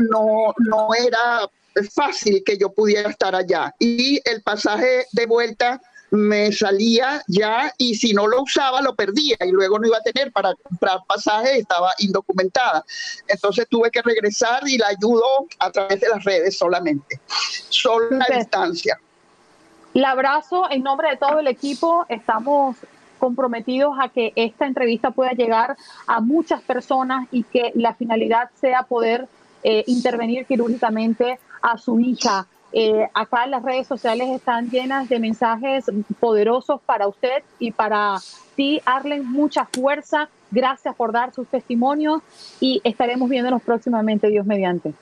[0.09, 1.49] no, no era
[1.93, 3.73] fácil que yo pudiera estar allá.
[3.79, 9.35] Y el pasaje de vuelta me salía ya y si no lo usaba lo perdía
[9.41, 12.85] y luego no iba a tener para comprar pasaje, estaba indocumentada.
[13.27, 17.19] Entonces tuve que regresar y la ayudo a través de las redes solamente,
[17.69, 18.97] solo la distancia.
[19.93, 22.05] La abrazo en nombre de todo el equipo.
[22.07, 22.77] Estamos
[23.17, 25.75] comprometidos a que esta entrevista pueda llegar
[26.07, 29.27] a muchas personas y que la finalidad sea poder
[29.63, 32.47] eh, intervenir quirúrgicamente a su hija.
[32.73, 35.85] Eh, acá las redes sociales están llenas de mensajes
[36.19, 38.17] poderosos para usted y para
[38.55, 39.25] ti, Arlen.
[39.25, 40.29] Mucha fuerza.
[40.51, 42.21] Gracias por dar sus testimonios
[42.59, 44.93] y estaremos viéndonos próximamente, Dios mediante.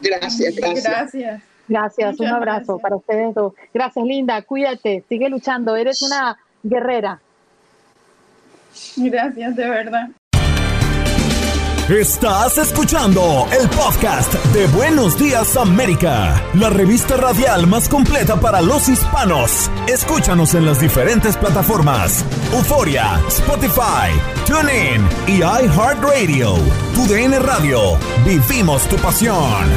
[0.00, 1.42] Gracias, gracias.
[1.66, 2.20] Gracias.
[2.20, 3.54] un abrazo para ustedes dos.
[3.72, 4.42] Gracias, Linda.
[4.42, 5.76] Cuídate, sigue luchando.
[5.76, 7.20] Eres una guerrera.
[8.96, 10.08] Gracias, de verdad.
[11.88, 18.88] Estás escuchando el podcast de Buenos Días América, la revista radial más completa para los
[18.88, 19.70] hispanos.
[19.86, 24.08] Escúchanos en las diferentes plataformas: Euforia, Spotify,
[24.46, 26.54] TuneIn y iHeartRadio.
[26.94, 27.98] Tu DN Radio.
[28.24, 29.68] Vivimos tu pasión.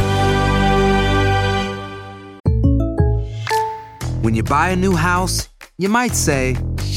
[4.23, 6.55] When you buy a new house, you might say.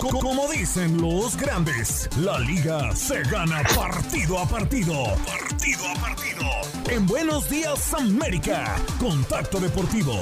[0.00, 5.04] Como dicen los grandes, la liga se gana partido a partido.
[5.26, 6.42] Partido a partido.
[6.90, 10.14] En Buenos Días América, Contacto Deportivo.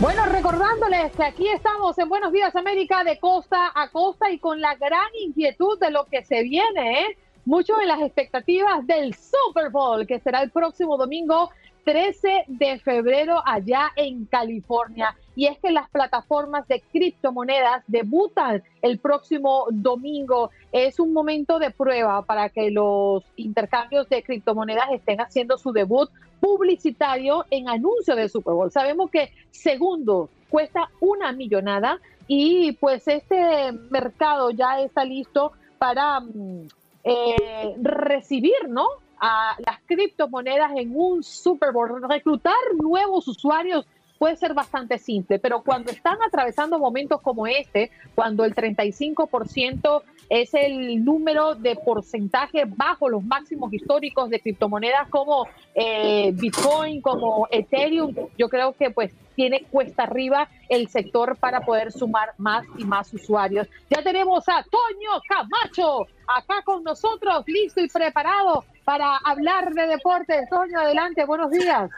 [0.00, 4.60] Bueno, recordándoles que aquí estamos en Buenos Días América de costa a costa y con
[4.60, 7.18] la gran inquietud de lo que se viene, ¿eh?
[7.48, 11.48] Mucho en las expectativas del Super Bowl, que será el próximo domingo
[11.84, 15.16] 13 de febrero allá en California.
[15.34, 20.50] Y es que las plataformas de criptomonedas debutan el próximo domingo.
[20.72, 26.10] Es un momento de prueba para que los intercambios de criptomonedas estén haciendo su debut
[26.40, 28.70] publicitario en anuncio del Super Bowl.
[28.70, 36.66] Sabemos que segundo cuesta una millonada y pues este mercado ya está listo para mm,
[37.08, 38.86] eh, recibir, ¿no?
[39.20, 42.02] a las criptomonedas en un Super Bowl.
[42.08, 43.84] Reclutar nuevos usuarios
[44.18, 50.52] puede ser bastante simple, pero cuando están atravesando momentos como este, cuando el 35% es
[50.54, 58.14] el número de porcentaje bajo los máximos históricos de criptomonedas como eh, Bitcoin, como Ethereum,
[58.36, 63.14] yo creo que pues tiene cuesta arriba el sector para poder sumar más y más
[63.14, 63.68] usuarios.
[63.88, 70.48] Ya tenemos a Toño Camacho acá con nosotros, listo y preparado para hablar de deportes.
[70.48, 71.90] Toño, adelante, buenos días.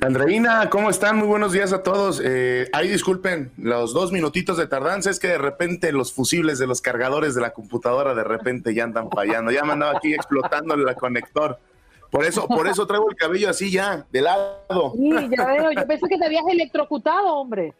[0.00, 1.16] Andreina, ¿cómo están?
[1.16, 2.22] Muy buenos días a todos.
[2.24, 6.68] Eh, ahí disculpen los dos minutitos de tardanza, es que de repente los fusibles de
[6.68, 9.50] los cargadores de la computadora de repente ya andan fallando.
[9.50, 11.58] Ya me andaba aquí explotando el conector.
[12.12, 14.92] Por eso, por eso traigo el cabello así ya, de lado.
[14.94, 17.74] Sí, ya veo, yo pensé que te habías electrocutado, hombre.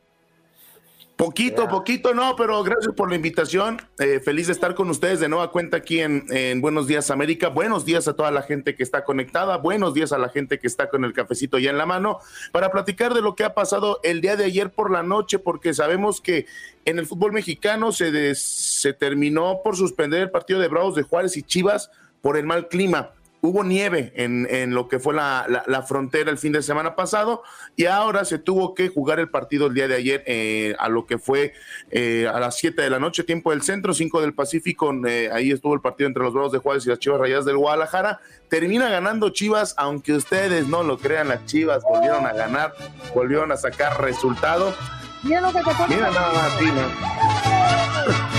[1.19, 3.83] Poquito, poquito, no, pero gracias por la invitación.
[3.99, 7.49] Eh, feliz de estar con ustedes de nueva cuenta aquí en, en, Buenos Días América.
[7.49, 9.57] Buenos días a toda la gente que está conectada.
[9.57, 12.21] Buenos días a la gente que está con el cafecito ya en la mano
[12.53, 15.75] para platicar de lo que ha pasado el día de ayer por la noche, porque
[15.75, 16.47] sabemos que
[16.85, 21.37] en el fútbol mexicano se, se terminó por suspender el partido de Bravos de Juárez
[21.37, 21.91] y Chivas
[22.23, 23.11] por el mal clima
[23.41, 27.43] hubo nieve en, en, lo que fue la, la, frontera el fin de semana pasado
[27.77, 31.07] y ahora se tuvo que jugar el partido el día de ayer eh, a lo
[31.07, 31.53] que fue
[31.91, 35.53] eh, a las 7 de la noche, tiempo del centro, 5 del Pacífico, eh, ahí
[35.53, 38.89] estuvo el partido entre los Bravos de Juárez y las Chivas Rayadas del Guadalajara, termina
[38.89, 42.75] ganando Chivas, aunque ustedes no lo crean, las Chivas volvieron a ganar,
[43.15, 44.75] volvieron a sacar resultado.
[45.23, 46.61] Mira lo que te Mira nada más,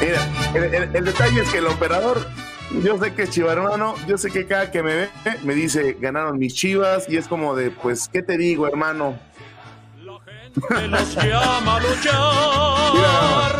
[0.00, 2.26] Mira, el, el detalle es que el operador
[2.82, 5.08] yo sé que es chivarmano, yo sé que cada que me ve
[5.44, 9.18] me dice, ganaron mis chivas, y es como de, pues, ¿qué te digo, hermano?
[10.04, 13.58] La gente los llama a luchar.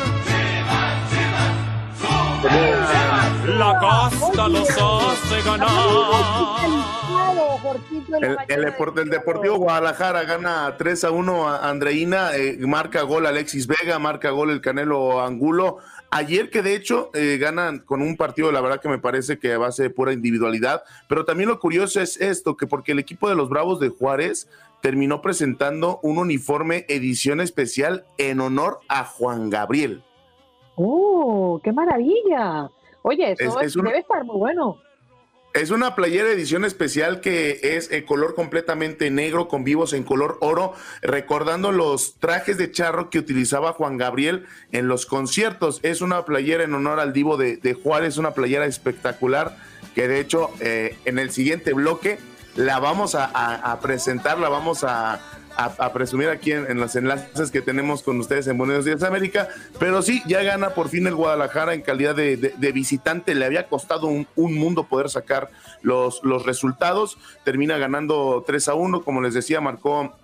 [3.59, 5.69] La casta los hace ganar.
[8.21, 13.99] El, el, Deportivo Guadalajara gana 3 a 1 a Andreina, eh, marca gol Alexis Vega,
[13.99, 15.79] marca gol el Canelo Angulo.
[16.11, 19.53] Ayer que de hecho eh, ganan con un partido, la verdad que me parece que
[19.53, 23.29] a base de pura individualidad, pero también lo curioso es esto, que porque el equipo
[23.29, 24.49] de los Bravos de Juárez
[24.81, 30.03] terminó presentando un uniforme edición especial en honor a Juan Gabriel.
[30.77, 32.71] ¡Oh, qué maravilla!
[33.03, 34.79] Oye, eso debe estar muy bueno.
[35.55, 40.37] Es una playera edición especial que es en color completamente negro con vivos en color
[40.41, 45.81] oro, recordando los trajes de charro que utilizaba Juan Gabriel en los conciertos.
[45.83, 49.57] Es una playera en honor al divo de, Juárez, una playera espectacular
[49.95, 52.19] que de hecho eh, en el siguiente bloque
[52.55, 55.21] la vamos a presentar, la vamos a,
[55.59, 59.49] a, presumir aquí en, los enlaces que tenemos con ustedes en Buenos Días América.
[59.81, 63.35] Pero sí, ya gana por fin el Guadalajara en calidad de, visitante.
[63.35, 65.51] Le había costado un, un, mundo poder sacar
[65.83, 67.19] los, los resultados.
[67.45, 70.15] Termina ganando 3 a 1, como les decía, marcó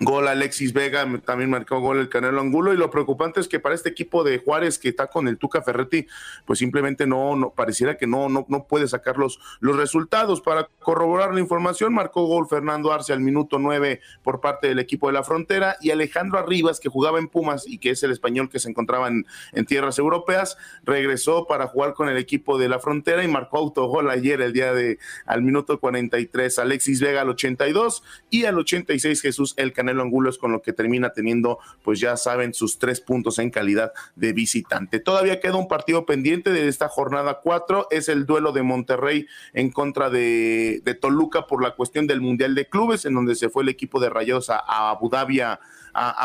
[0.00, 2.72] Gol Alexis Vega, también marcó gol el Canelo Angulo.
[2.72, 5.62] Y lo preocupante es que para este equipo de Juárez que está con el Tuca
[5.62, 6.06] Ferretti,
[6.44, 10.40] pues simplemente no, no pareciera que no, no, no puede sacar los, los resultados.
[10.40, 15.06] Para corroborar la información, marcó gol Fernando Arce al minuto nueve por parte del equipo
[15.06, 18.48] de la frontera y Alejandro Arribas, que jugaba en Pumas y que es el español
[18.50, 22.80] que se encontraba en, en tierras europeas, regresó para jugar con el equipo de la
[22.80, 26.58] frontera y marcó autogol ayer, el día de al minuto 43.
[26.58, 30.72] Alexis Vega al 82 y al 86 Jesús El Canelo Angulo es con lo que
[30.72, 35.00] termina teniendo, pues ya saben, sus tres puntos en calidad de visitante.
[35.00, 39.70] Todavía queda un partido pendiente de esta jornada cuatro, es el duelo de Monterrey en
[39.70, 43.68] contra de, Toluca por la cuestión del Mundial de Clubes, en donde se fue el
[43.68, 44.58] equipo de Rayados a,
[44.90, 45.58] Abu Dhabi a,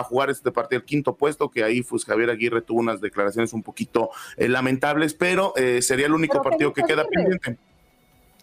[0.03, 3.61] jugar este partido, el quinto puesto, que ahí pues Javier Aguirre tuvo unas declaraciones un
[3.61, 7.57] poquito eh, lamentables, pero eh, sería el único partido que queda pendiente.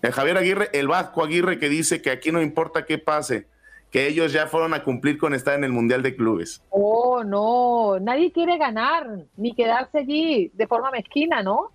[0.03, 3.49] El Javier Aguirre, el Vasco Aguirre que dice que aquí no importa qué pase,
[3.97, 6.61] que ellos ya fueron a cumplir con estar en el Mundial de Clubes.
[6.69, 11.71] Oh, no, nadie quiere ganar ni quedarse allí de forma mezquina, ¿no?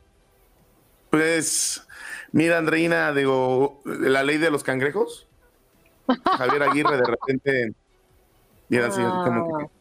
[1.09, 1.83] Pues,
[2.31, 5.27] mira, Andreina, digo, la ley de los cangrejos.
[6.37, 7.73] Javier Aguirre de repente,
[8.69, 9.80] mira, así como que ah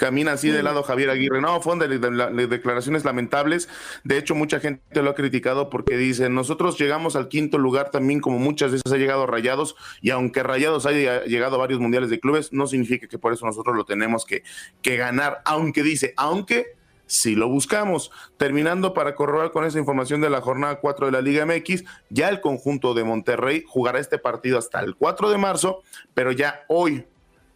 [0.00, 1.42] camina así de lado Javier Aguirre.
[1.42, 3.68] No, fue de, declaraciones lamentables.
[4.02, 8.20] De hecho, mucha gente lo ha criticado porque dice, nosotros llegamos al quinto lugar también
[8.20, 12.18] como muchas veces ha llegado Rayados y aunque Rayados haya llegado a varios mundiales de
[12.18, 14.42] clubes, no significa que por eso nosotros lo tenemos que,
[14.80, 15.42] que ganar.
[15.44, 18.12] Aunque dice, aunque si lo buscamos.
[18.36, 22.28] Terminando para corroborar con esa información de la jornada 4 de la Liga MX, ya
[22.28, 25.82] el conjunto de Monterrey jugará este partido hasta el 4 de marzo,
[26.14, 27.04] pero ya hoy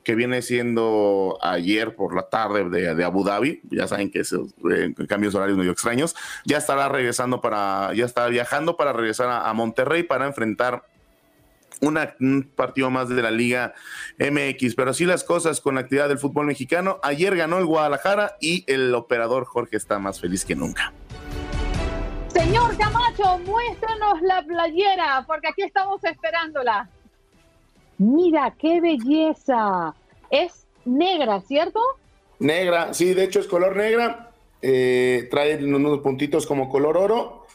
[0.05, 4.95] que viene siendo ayer por la tarde de, Abu Dhabi, ya saben que esos eh,
[5.09, 10.03] cambios horarios medio extraños, ya estará regresando para, ya está viajando para regresar a, Monterrey
[10.03, 10.85] para enfrentar
[11.81, 13.75] un partido más de la Liga
[14.19, 14.75] MX.
[14.75, 16.99] Pero así las cosas con la actividad del fútbol mexicano.
[17.03, 20.93] Ayer ganó el Guadalajara y el operador Jorge está más feliz que nunca.
[22.29, 26.91] Señor Camacho, muéstranos la playera, porque aquí estamos esperándola.
[27.99, 29.95] Mira, qué belleza.
[30.31, 31.81] Es negra, ¿cierto?
[32.39, 34.31] Negra, sí, de hecho es color negra.
[34.63, 37.47] Eh, trae unos puntitos como color oro.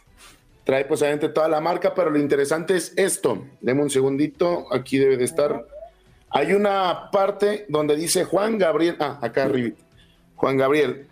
[0.63, 3.43] Trae pues obviamente toda la marca, pero lo interesante es esto.
[3.59, 5.65] Deme un segundito, aquí debe de estar.
[6.29, 8.95] Hay una parte donde dice Juan Gabriel.
[8.99, 9.75] Ah, acá arriba.
[10.35, 11.07] Juan Gabriel.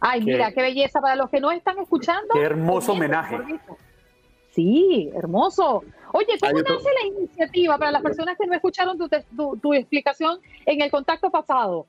[0.00, 1.00] Ay, Qué- mira, qué belleza.
[1.00, 2.34] Para los que no están escuchando.
[2.34, 3.38] Qué hermoso homenaje.
[4.52, 5.82] Sí, hermoso.
[6.16, 9.56] Oye, ¿cómo Hay otro- nace la iniciativa para las personas que no escucharon tu, tu-
[9.56, 11.86] tu explicación en el contacto pasado?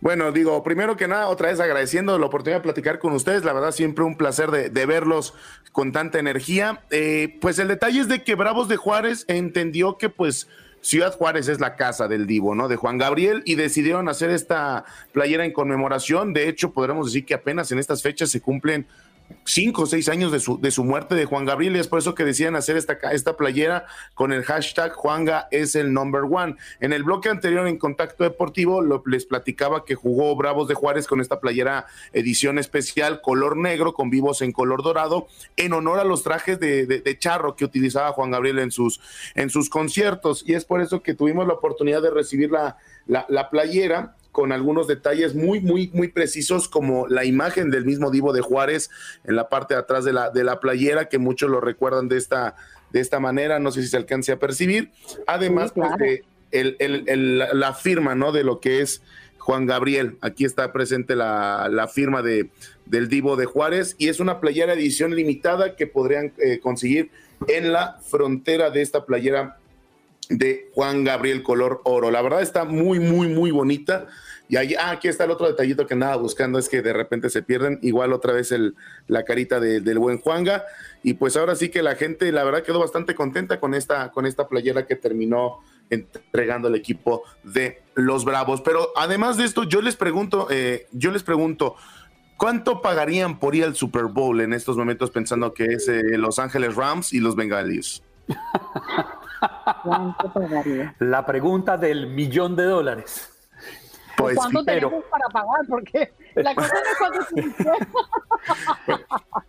[0.00, 3.42] Bueno, digo, primero que nada, otra vez agradeciendo la oportunidad de platicar con ustedes.
[3.42, 5.32] La verdad, siempre un placer de, de verlos
[5.72, 6.82] con tanta energía.
[6.90, 10.46] Eh, pues el detalle es de que Bravos de Juárez entendió que pues
[10.82, 12.68] Ciudad Juárez es la casa del Divo, ¿no?
[12.68, 16.34] De Juan Gabriel y decidieron hacer esta playera en conmemoración.
[16.34, 18.86] De hecho, podremos decir que apenas en estas fechas se cumplen
[19.46, 21.98] cinco o seis años de su, de su muerte de Juan Gabriel y es por
[21.98, 26.56] eso que decían hacer esta, esta playera con el hashtag Juanga es el number one.
[26.80, 31.06] En el bloque anterior en Contacto Deportivo lo- les platicaba que jugó Bravos de Juárez
[31.06, 36.04] con esta playera edición especial color negro con vivos en color dorado en honor a
[36.04, 39.00] los trajes de, de- de charro que utilizaba Juan Gabriel en sus,
[39.34, 43.26] en sus conciertos y es por eso que tuvimos la oportunidad de recibir la, la,
[43.28, 48.32] la playera con algunos detalles muy, muy, muy precisos, como la imagen del mismo Divo
[48.32, 48.90] de Juárez
[49.22, 52.16] en la parte de atrás de la, de la playera, que muchos lo recuerdan de
[52.16, 52.56] esta,
[52.90, 54.90] de esta manera, no sé si se alcance a percibir.
[55.28, 55.94] Además, Sí, claro.
[55.96, 58.32] pues, de el- el- el- la- la firma, ¿no?
[58.32, 59.02] De lo que es
[59.38, 60.16] Juan Gabriel.
[60.20, 62.50] Aquí está presente la, la firma de,
[62.86, 67.12] del Divo de Juárez y es una playera edición limitada que podrían eh, conseguir
[67.46, 69.58] en la frontera de esta playera
[70.28, 72.10] de Juan Gabriel color oro.
[72.10, 74.06] La verdad está muy, muy, muy bonita.
[74.48, 77.30] Y ahí, ah, aquí está el otro detallito que andaba buscando, es que de repente
[77.30, 77.78] se pierden.
[77.82, 78.74] Igual otra vez el,
[79.06, 80.64] la carita de- del buen Juanga.
[81.02, 84.26] Y pues ahora sí que la gente, la verdad, quedó bastante contenta con esta, con
[84.26, 85.60] esta playera que terminó
[85.90, 88.60] entregando el equipo de los Bravos.
[88.60, 91.76] Pero además de esto, yo les pregunto, eh, yo les pregunto,
[92.36, 96.38] ¿cuánto pagarían por ir al Super Bowl en estos momentos pensando que es eh, Los
[96.38, 98.02] Ángeles Rams y los Bengalis?
[99.82, 100.94] ¿Cuánto pagaría?
[100.98, 103.30] La pregunta del millón de dólares.
[104.16, 105.60] Pues, ¿Cuánto pero- tenemos para pagar?
[105.68, 106.72] Porque la cosa
[107.34, 107.48] no es.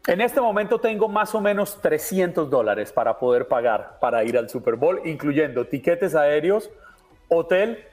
[0.08, 4.50] En este momento tengo más o menos 300 dólares para poder pagar para ir al
[4.50, 6.70] Super Bowl, incluyendo tiquetes aéreos,
[7.30, 7.84] hotel,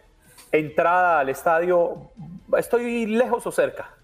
[0.50, 2.10] entrada al estadio.
[2.56, 3.94] ¿Estoy lejos o cerca?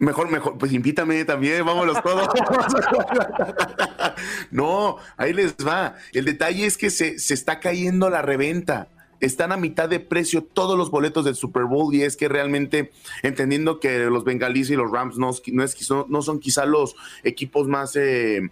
[0.00, 2.28] Mejor, mejor, pues invítame también, vámonos todos.
[4.52, 5.96] no, ahí les va.
[6.12, 8.88] El detalle es que se, se está cayendo la reventa.
[9.20, 12.92] Están a mitad de precio todos los boletos del Super Bowl y es que realmente,
[13.22, 16.94] entendiendo que los bengalíes y los Rams no, no, es, no, no son quizá los
[17.24, 18.48] equipos más, eh,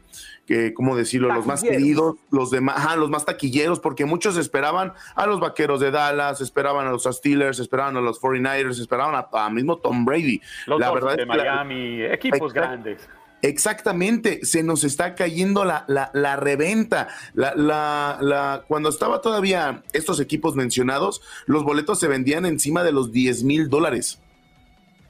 [0.46, 1.28] que, ¿cómo decirlo?
[1.32, 5.80] Los más queridos, los demás, ajá, los más taquilleros, porque muchos esperaban a los vaqueros
[5.80, 10.04] de Dallas, esperaban a los Steelers, esperaban a los 49ers, esperaban a, a mismo Tom
[10.04, 10.40] Brady.
[10.66, 13.08] Los la verdad de es que la- Miami, equipos grandes.
[13.42, 17.08] Exactamente, se nos está cayendo la, la, la reventa.
[17.34, 22.92] La, la, la- cuando estaba todavía estos equipos mencionados, los boletos se vendían encima de
[22.92, 24.20] los 10 mil dólares.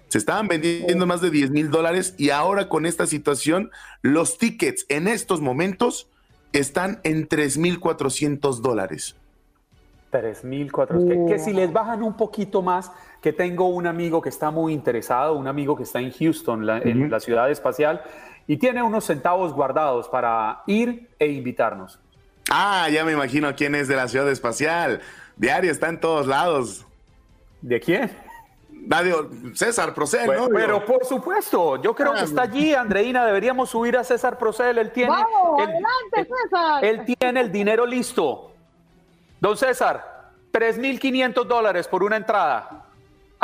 [0.08, 3.70] Se estaban vendiendo más de 10 mil dólares y ahora con esta situación,
[4.02, 6.08] los tickets en estos momentos
[6.52, 9.16] están en 3 mil 400 dólares.
[10.12, 11.26] 3.400.
[11.26, 12.90] Que, que si les bajan un poquito más,
[13.20, 16.78] que tengo un amigo que está muy interesado, un amigo que está en Houston, la-
[16.78, 18.02] en la ciudad espacial,
[18.46, 21.98] y tiene unos centavos guardados para ir e invitarnos.
[22.50, 25.00] Ah, ya me imagino quién es de la ciudad espacial.
[25.36, 26.86] Diario está en todos lados.
[27.60, 28.10] ¿De quién?
[28.88, 30.48] Radio César Procel, Pues, ¿no?
[30.48, 33.26] pero por supuesto, yo creo que está allí, Andreina.
[33.26, 34.78] Deberíamos subir a César Procel.
[34.78, 36.84] Él tiene, Vamos, él, adelante, César.
[36.84, 38.52] él tiene el dinero listo.
[39.46, 42.85] Don César, 3.500 dólares por una entrada.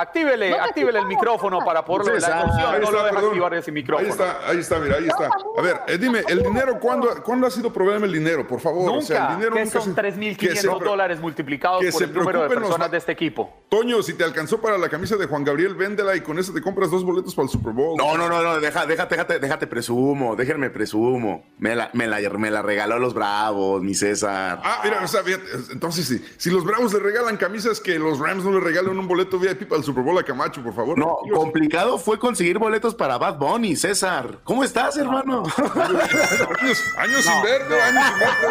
[0.03, 2.59] Actívele, No actívele el micrófono para por lo de la emoción.
[2.75, 3.29] ahí No está, lo deja perdón.
[3.31, 4.07] activar ese micrófono.
[4.07, 5.31] Ahí está, ahí está, mira, ahí está.
[5.59, 8.47] A ver, eh, dime, el dinero, ¿cuándo, ¿cuándo ha sido problema el dinero?
[8.47, 8.85] Por favor.
[8.87, 8.99] Nunca.
[8.99, 11.91] O sea, el dinero que nunca son se- 3.500 que se pre- dólares multiplicados que
[11.93, 13.53] por se el número de los personas de este equipo.
[13.69, 16.61] Toño, si te alcanzó para la camisa de Juan Gabriel, véndela y con eso te
[16.61, 17.97] compras dos boletos para el Super Bowl.
[17.97, 21.45] No, no, no, no, deja, déjate, déjate, déjate presumo, déjenme presumo.
[21.59, 24.61] Me la, me la, me la regaló los Bravos, mi César.
[24.65, 28.19] Ah, mira, o sea, fíjate, entonces sí, si los Bravos le regalan camisas, que los
[28.19, 30.97] Rams no le regalan un boleto VIP para el Super Bowl a Camacho, por favor.
[30.99, 34.39] No, complicado fue conseguir boletos para Bad Bunny, César.
[34.45, 35.43] ¿Cómo estás, hermano?
[36.61, 38.47] años, años sin verte, años sin verte.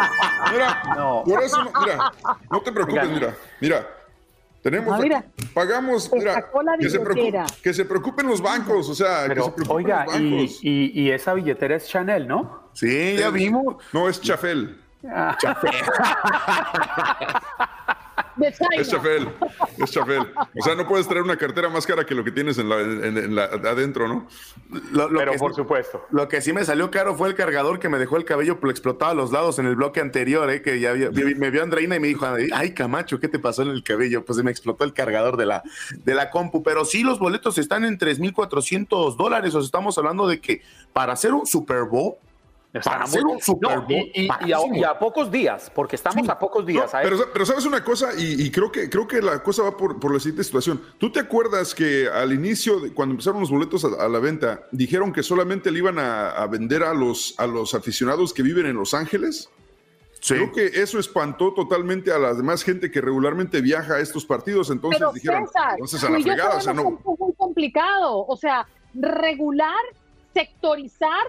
[0.52, 0.82] Mira,
[1.24, 2.12] por eso, no, mira,
[2.50, 3.88] no te preocupes, mira, mira.
[4.62, 5.24] Tenemos, Ah, mira.
[5.54, 7.00] pagamos, mira, que se,
[7.64, 10.58] que se preocupen los bancos, o sea, que se Pero, preocupen oiga, los y, bancos.
[10.62, 12.68] y- y esa billetera es Chanel, ¿no?
[12.72, 13.74] Sí, ya vimos.
[13.92, 14.80] No, es Chafel.
[15.12, 15.36] Ah.
[15.40, 15.58] China.
[18.46, 19.28] Es Chafel,
[19.78, 20.22] es Chafel.
[20.58, 22.80] O sea, no puedes traer una cartera más cara que lo que tienes en la,
[22.80, 24.26] en- en la- adentro, ¿no?
[24.92, 26.04] Lo- lo Pero que por sí- supuesto.
[26.10, 29.10] Lo que sí me salió caro fue el cargador que me dejó el cabello explotado
[29.12, 30.62] a los lados en el bloque anterior, ¿eh?
[30.62, 33.82] que ya me vio Andreina y me dijo, ay Camacho, ¿qué te pasó en el
[33.82, 34.24] cabello?
[34.24, 35.62] Pues se me explotó el cargador de la,
[36.04, 40.26] de la compu, pero sí los boletos están en 3.400 dólares, o sea, estamos hablando
[40.26, 40.62] de que
[40.92, 42.14] para hacer un Super Bowl,
[42.84, 44.76] para hacer un Super No, Bowl, y, y- y a, bajísimo.
[44.76, 46.90] y a pocos días, porque estamos a pocos días.
[46.92, 47.02] No, ¿eh?
[47.04, 50.00] pero, pero sabes una cosa, y, y creo que creo que la cosa va por,
[50.00, 50.80] por la siguiente situación.
[50.98, 54.66] ¿Tú te acuerdas que al inicio, de, cuando empezaron los boletos a, a la venta,
[54.70, 58.66] dijeron que solamente le iban a, a vender a los, a los aficionados que viven
[58.66, 59.50] en Los Ángeles?
[60.26, 64.70] Creo que eso espantó totalmente a la demás gente que regularmente viaja a estos partidos.
[64.70, 66.82] Entonces Pero dijeron, César, entonces a la fregada, o sea, no.
[67.00, 68.24] es muy complicado.
[68.28, 68.64] O sea,
[68.94, 69.74] regular,
[70.32, 71.26] sectorizar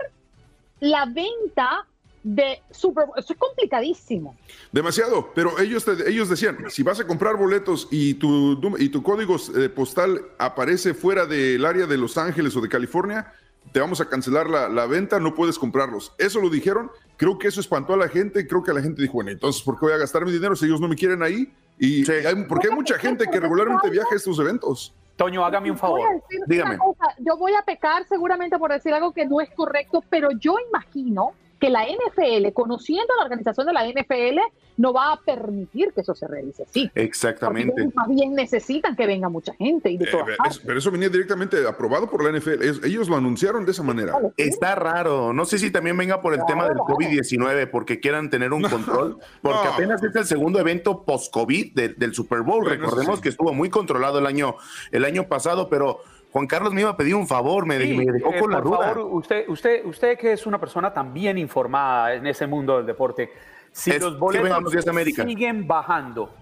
[0.84, 1.86] la venta
[2.24, 3.18] de Super Bowl.
[3.18, 4.36] Eso es complicadísimo.
[4.72, 9.02] Demasiado, pero ellos, te- ellos decían, si vas a comprar boletos y tu, y tu
[9.04, 13.32] código eh, postal aparece fuera del área de Los Ángeles o de California,
[13.72, 16.14] te vamos a cancelar la, la venta, no puedes comprarlos.
[16.18, 19.14] Eso lo dijeron, creo que eso espantó a la gente, creo que la gente dijo,
[19.14, 21.52] bueno, entonces, ¿por qué voy a gastar mi dinero si ellos no me quieren ahí?
[21.80, 24.94] Y hay- porque hay mucha gente que regularmente viaja a estos eventos.
[25.16, 26.02] Toño, hágame un favor.
[26.48, 26.78] Dígame.
[26.78, 30.56] cosa, Yo voy a pecar seguramente por decir algo que no es correcto, pero yo
[30.70, 31.34] imagino
[31.64, 34.40] que la NFL, conociendo la organización de la NFL,
[34.76, 36.92] no va a permitir que eso se realice así.
[36.94, 37.90] Exactamente.
[37.96, 40.60] más bien necesitan que venga mucha gente y de Eh, todas es- partes.
[40.66, 42.62] pero eso venía directamente aprobado por la NFL.
[42.64, 44.14] Es- ellos lo anunciaron de esa manera.
[44.36, 45.32] Está raro.
[45.32, 49.20] No sé si también venga por el tema del COVID-19, porque quieran tener un control,
[49.42, 49.74] porque no.
[49.74, 52.64] apenas es el segundo evento post-COVID del, del Super Bowl.
[52.64, 53.24] Bueno, Recordemos sí.
[53.24, 54.56] que estuvo muy controlado el año,
[54.92, 56.00] el año pasado, pero
[56.34, 58.58] Juan Carlos me iba a pedir un favor, me, Sí, me dejó eh, con la
[58.58, 58.78] por duda.
[58.94, 62.88] favor, usted, usted, usted que es una persona tan bien informada en ese mundo del
[62.88, 63.32] deporte,
[63.72, 64.74] si Es- los boletos
[65.14, 66.34] siguen bajando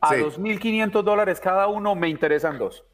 [0.00, 0.20] a Sí.
[0.20, 2.84] 2.500 dólares cada uno, me interesan dos.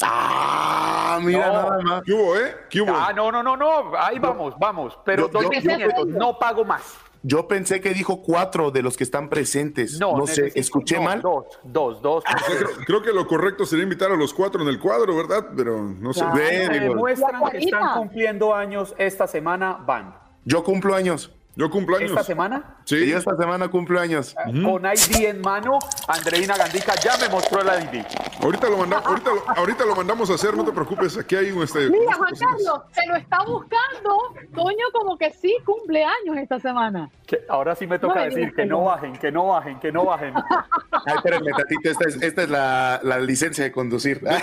[0.00, 1.52] Ah, mira No.
[1.52, 2.02] nada más.
[2.04, 2.54] ¿Qué hubo, eh?
[2.70, 2.92] ¿Qué hubo?
[2.94, 6.96] Ah, no, no, no, no, ahí vamos, vamos, pero yo- yo- 2.500, no pago más.
[7.26, 9.98] Yo pensé que dijo cuatro de los que están presentes.
[9.98, 11.22] No, No, sé, escuché no, mal.
[11.22, 12.22] Dos, dos, dos.
[12.22, 15.48] Sea, creo, creo que lo correcto sería invitar a los cuatro en el cuadro, ¿verdad?
[15.56, 16.20] Pero no sé.
[16.20, 20.14] Claro, demuestran que están cumpliendo años esta semana, van.
[20.44, 21.34] Yo cumplo años.
[21.56, 22.10] Yo cumplo años.
[22.10, 22.76] ¿Esta semana?
[22.84, 23.08] Sí.
[23.08, 24.34] Yo esta semana cumplo años.
[24.44, 25.78] Con ID en mano,
[26.08, 28.04] Andreina Gandica ya me mostró el ID.
[28.42, 31.16] Ahorita lo, mandamos, ahorita, lo, ahorita lo mandamos a hacer, no te preocupes.
[31.16, 31.88] Aquí hay un este.
[31.88, 32.32] Mira, Juan.
[32.38, 34.18] Carlos, se lo está buscando.
[34.54, 37.08] Toño como que sí cumple años esta semana.
[37.48, 40.34] Ahora sí me toca No decir que no bajen, que no bajen, que no bajen.
[41.06, 44.20] Ay, espérenme, Tatito, esta es, esta es la, la licencia de conducir.
[44.20, 44.36] De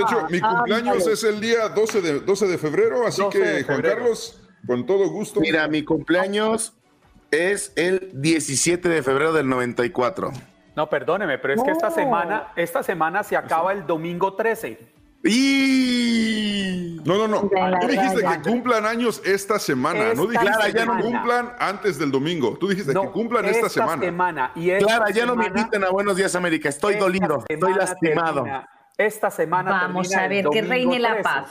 [0.00, 3.64] hecho, mi Ah, cumpleaños es el día 12 de, 12 de febrero, así 12 que,
[3.64, 3.96] Juan febrero.
[3.96, 5.40] Carlos, con todo gusto.
[5.40, 6.74] Mira, mi cumpleaños
[7.30, 10.32] es el 17 de febrero del 94.
[10.76, 11.94] No, perdóneme, pero es que esta No.
[11.94, 14.78] semana, esta semana se acaba el domingo 13.
[15.24, 17.00] ¡Y!
[17.04, 17.50] No, no, no.
[17.54, 20.14] Ya, Tú dijiste ya, que cumplan años esta semana.
[20.14, 21.00] no Esta dijiste que semana.
[21.02, 22.56] cumplan antes del domingo.
[22.58, 24.52] Tú dijiste que cumplan esta, semana.
[24.54, 26.68] Y esta Clara, ya no me inviten a Buenos Días América.
[26.68, 28.34] Estoy esta dolido, estoy lastimado.
[28.44, 31.22] termina- esta semana Vamos termina a el ver, que reine la 13.
[31.22, 31.50] paz.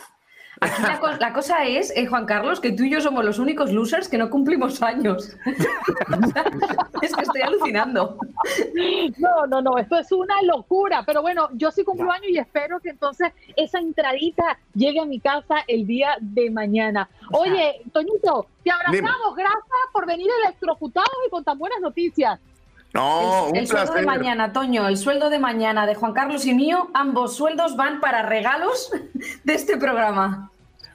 [0.63, 3.39] Aquí la, co- la cosa es, eh, Juan Carlos, que tú y yo somos los
[3.39, 5.35] únicos losers que no cumplimos años.
[7.01, 8.17] es que estoy alucinando.
[9.17, 11.03] No, no, no, esto es una locura.
[11.05, 15.19] Pero bueno, yo sí cumplo años y espero que entonces esa entradita llegue a mi
[15.19, 17.09] casa el día de mañana.
[17.31, 19.35] Oye, Toñito, te abrazamos.
[19.35, 22.39] Gracias por venir electrocutados y con tan buenas noticias.
[22.93, 26.45] No, el un el sueldo de mañana, Toño, el sueldo de mañana de Juan Carlos
[26.45, 28.91] y mío, ambos sueldos van para regalos
[29.43, 30.51] de este programa.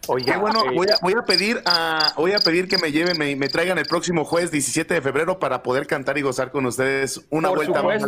[0.09, 3.35] Oye, bueno, voy a, voy a pedir a, voy a pedir que me lleven, me,
[3.37, 7.21] me traigan el próximo jueves 17 de febrero para poder cantar y gozar con ustedes
[7.31, 8.03] una Por vuelta más.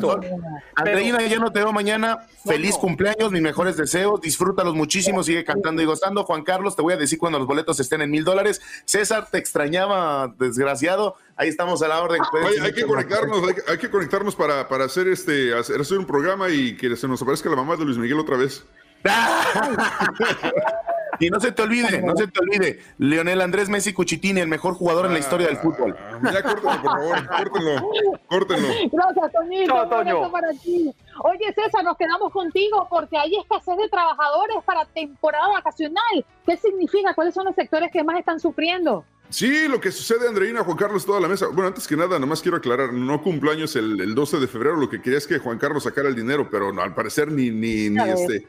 [0.76, 2.26] Andreina, ya no te veo mañana.
[2.46, 4.20] Feliz cumpleaños, mis mejores deseos.
[4.20, 6.24] Disfrútalos muchísimo, sigue cantando y gozando.
[6.24, 8.61] Juan Carlos, te voy a decir cuando los boletos estén en mil dólares.
[8.84, 11.16] César, te extrañaba, desgraciado.
[11.36, 12.20] Ahí estamos a la orden.
[12.46, 15.99] Hay, hay que conectarnos, hay, que- hay que conectarnos para, para hacer este, hacer, hacer
[15.99, 18.64] un programa y que se nos aparezca la mamá de Luis Miguel otra vez.
[21.20, 24.74] Y no se te olvide, no se te olvide, Leonel Andrés Messi Cuchitini, el mejor
[24.74, 25.96] jugador en la historia del fútbol.
[26.22, 27.90] Ya córtenlo, por favor, córtenlo,
[28.28, 28.68] córtenlo.
[28.92, 29.72] Gracias, Toñito.
[29.74, 30.30] Chao, Toño.
[30.30, 30.94] para ti.
[31.24, 36.24] Oye, César, nos quedamos contigo porque hay escasez de trabajadores para temporada vacacional.
[36.46, 37.14] ¿Qué significa?
[37.14, 39.04] ¿Cuáles son los sectores que más están sufriendo?
[39.30, 41.48] Sí, lo que sucede, Andreina, Juan Carlos, toda la mesa.
[41.48, 44.46] Bueno, antes que nada, nada más quiero aclarar, no cumplo años el, el 12 de
[44.48, 47.30] febrero, lo que quería es que Juan Carlos sacara el dinero, pero no, al parecer
[47.30, 48.48] ni, ni, ni este,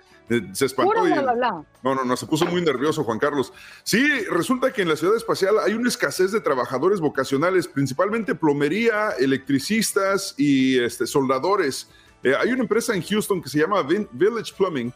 [0.54, 1.08] se espantó.
[1.08, 1.12] Y-.
[1.12, 3.54] No, no, no, se puso muy nervioso Juan Carlos.
[3.84, 9.12] Sí, resulta que en la ciudad espacial hay una escasez de trabajadores vocacionales, principalmente plomería,
[9.20, 11.90] electricistas y este, soldadores.
[12.24, 14.94] Eh, hay una empresa en Houston que se llama Village Plumbing,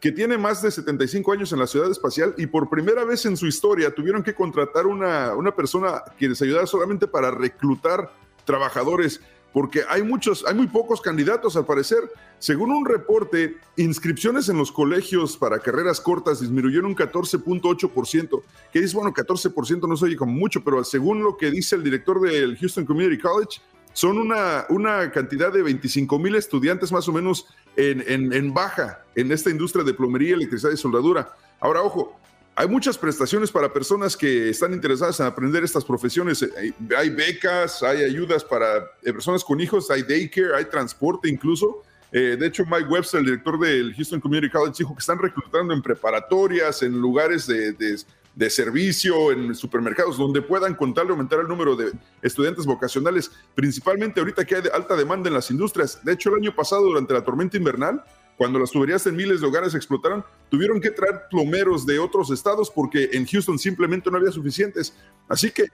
[0.00, 3.36] que tiene más de 75 años en la ciudad espacial y por primera vez en
[3.36, 8.10] su historia tuvieron que contratar una, una persona que les ayudara solamente para reclutar
[8.44, 9.20] trabajadores,
[9.54, 12.00] porque hay muchos, hay muy pocos candidatos al parecer.
[12.40, 18.42] Según un reporte, inscripciones en los colegios para carreras cortas disminuyeron un 14.8%,
[18.72, 21.84] que dice, bueno, 14% no se oye como mucho, pero según lo que dice el
[21.84, 23.60] director del Houston Community College,
[23.92, 27.46] son una, una cantidad de 25 mil estudiantes más o menos
[27.76, 31.32] en, en- en baja en esta industria de plomería, electricidad y soldadura.
[31.60, 32.18] Ahora, ojo,
[32.56, 36.42] hay muchas prestaciones para personas que están interesadas en aprender estas profesiones.
[36.42, 41.82] Eh, Hay, becas, hay ayudas para eh, personas con hijos, hay daycare, hay transporte incluso.
[42.12, 45.74] Eh, de hecho, Mike Webster, el director del Houston Community College, dijo que están reclutando
[45.74, 51.74] en preparatorias, en lugares de, de- servicio, en supermercados, donde puedan contarle aumentar el número
[51.76, 56.04] de estudiantes vocacionales, principalmente ahorita que hay alta demanda en las industrias.
[56.04, 58.04] De hecho, el año pasado, durante la tormenta invernal,
[58.36, 62.70] cuando las tuberías en miles de hogares explotaron, tuvieron que traer plomeros de otros estados
[62.70, 64.94] porque en Houston simplemente no había suficientes.
[65.28, 65.66] Así que,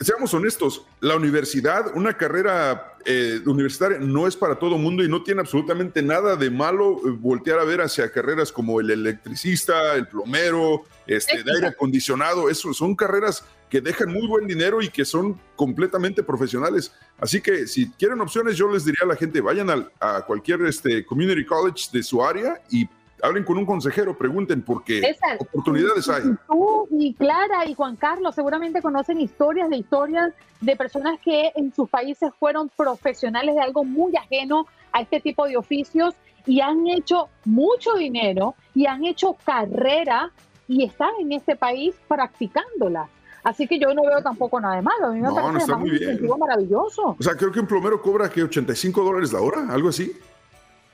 [0.00, 5.22] seamos honestos, la universidad, una carrera eh, universitaria no es para todo mundo y no
[5.22, 10.06] tiene absolutamente nada de malo eh, voltear a ver hacia carreras como el electricista, el
[10.06, 12.48] plomero, este, de aire acondicionado.
[12.48, 16.92] Eso son carreras que dejan muy buen dinero y que son completamente profesionales.
[17.20, 20.62] Así que si quieren opciones, yo les diría a la gente, vayan al- a cualquier
[20.62, 22.88] este, community college de su área y
[23.22, 26.22] hablen con un consejero, pregunten porque César, oportunidades hay.
[26.46, 31.74] Tú y Clara y Juan Carlos seguramente conocen historias de historias de personas que en
[31.74, 36.14] sus países fueron profesionales de algo muy ajeno a este tipo de oficios
[36.46, 40.30] y han hecho mucho dinero y han hecho carrera
[40.68, 43.08] y están en este país practicándola.
[43.44, 45.06] Así que yo no veo tampoco nada de malo.
[45.06, 46.02] A mí me No, parece no está muy un bien.
[46.10, 47.16] incentivo maravilloso.
[47.18, 50.12] O sea, creo que un plomero cobra que 85 dólares la hora, algo así.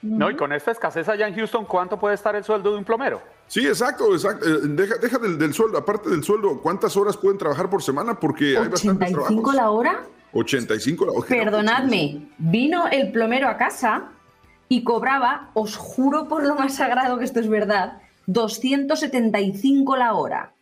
[0.02, 2.84] No, y con esta escasez allá en Houston, ¿cuánto puede estar el sueldo de un
[2.84, 3.22] plomero?
[3.46, 4.46] Sí, exacto, exacto.
[4.46, 8.20] Eh, Deja, deja del, del sueldo, aparte del sueldo, ¿cuántas horas pueden trabajar por semana?
[8.20, 9.54] Porque hay bastantes ¿85 trabajos.
[9.54, 10.00] la hora?
[10.34, 11.26] 85 la hora.
[11.28, 14.10] Perdonadme, vino el plomero a casa
[14.68, 20.52] y cobraba, os juro por lo más sagrado que esto es verdad, 275 la hora.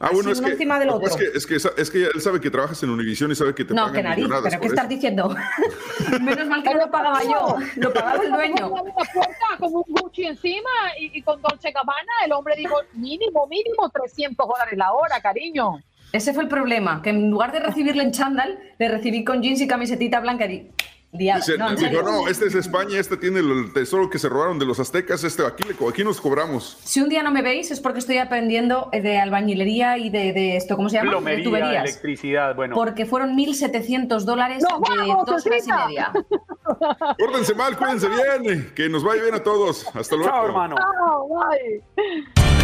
[0.00, 1.06] Ah, bueno, es uno que, encima del otro.
[1.08, 3.54] es que, es que sa- es que él sabe que trabajas en Univision y sabe
[3.54, 4.94] que te No, pagan que nariz, millonadas pero ¿qué estás eso.
[4.94, 5.34] diciendo?
[6.20, 8.68] Menos mal que no lo pagaba yo, lo pagaba el dueño.
[8.68, 13.46] Una puerta con un Gucci encima y, y con Dolce Gabbana, el hombre dijo mínimo,
[13.46, 15.80] mínimo 300 dólares la hora, cariño.
[16.12, 19.60] Ese fue el problema, que en lugar de recibirle en chándal, le recibí con jeans
[19.60, 20.70] y camisetita blanca y
[21.14, 24.58] diablo, Dice, no, dijo, no, este es España, este tiene el tesoro que se robaron
[24.58, 26.78] de los aztecas, este aquí, aquí nos cobramos.
[26.84, 30.32] Si un día no me veis es porque estoy aprendiendo eh, de albañilería y de,
[30.32, 31.10] de esto, ¿cómo se llama?
[31.10, 31.84] de Plomería, tuberías.
[31.84, 32.74] electricidad, bueno.
[32.74, 36.12] Porque fueron 1.700 dólares ¡Nos de vamos, dos horas y media.
[37.18, 39.86] Pórtense mal, cuídense bien, que nos vaya bien a todos.
[39.94, 40.30] Hasta luego.
[40.30, 40.76] Chao, hermano.
[40.76, 42.63] Chao, bye.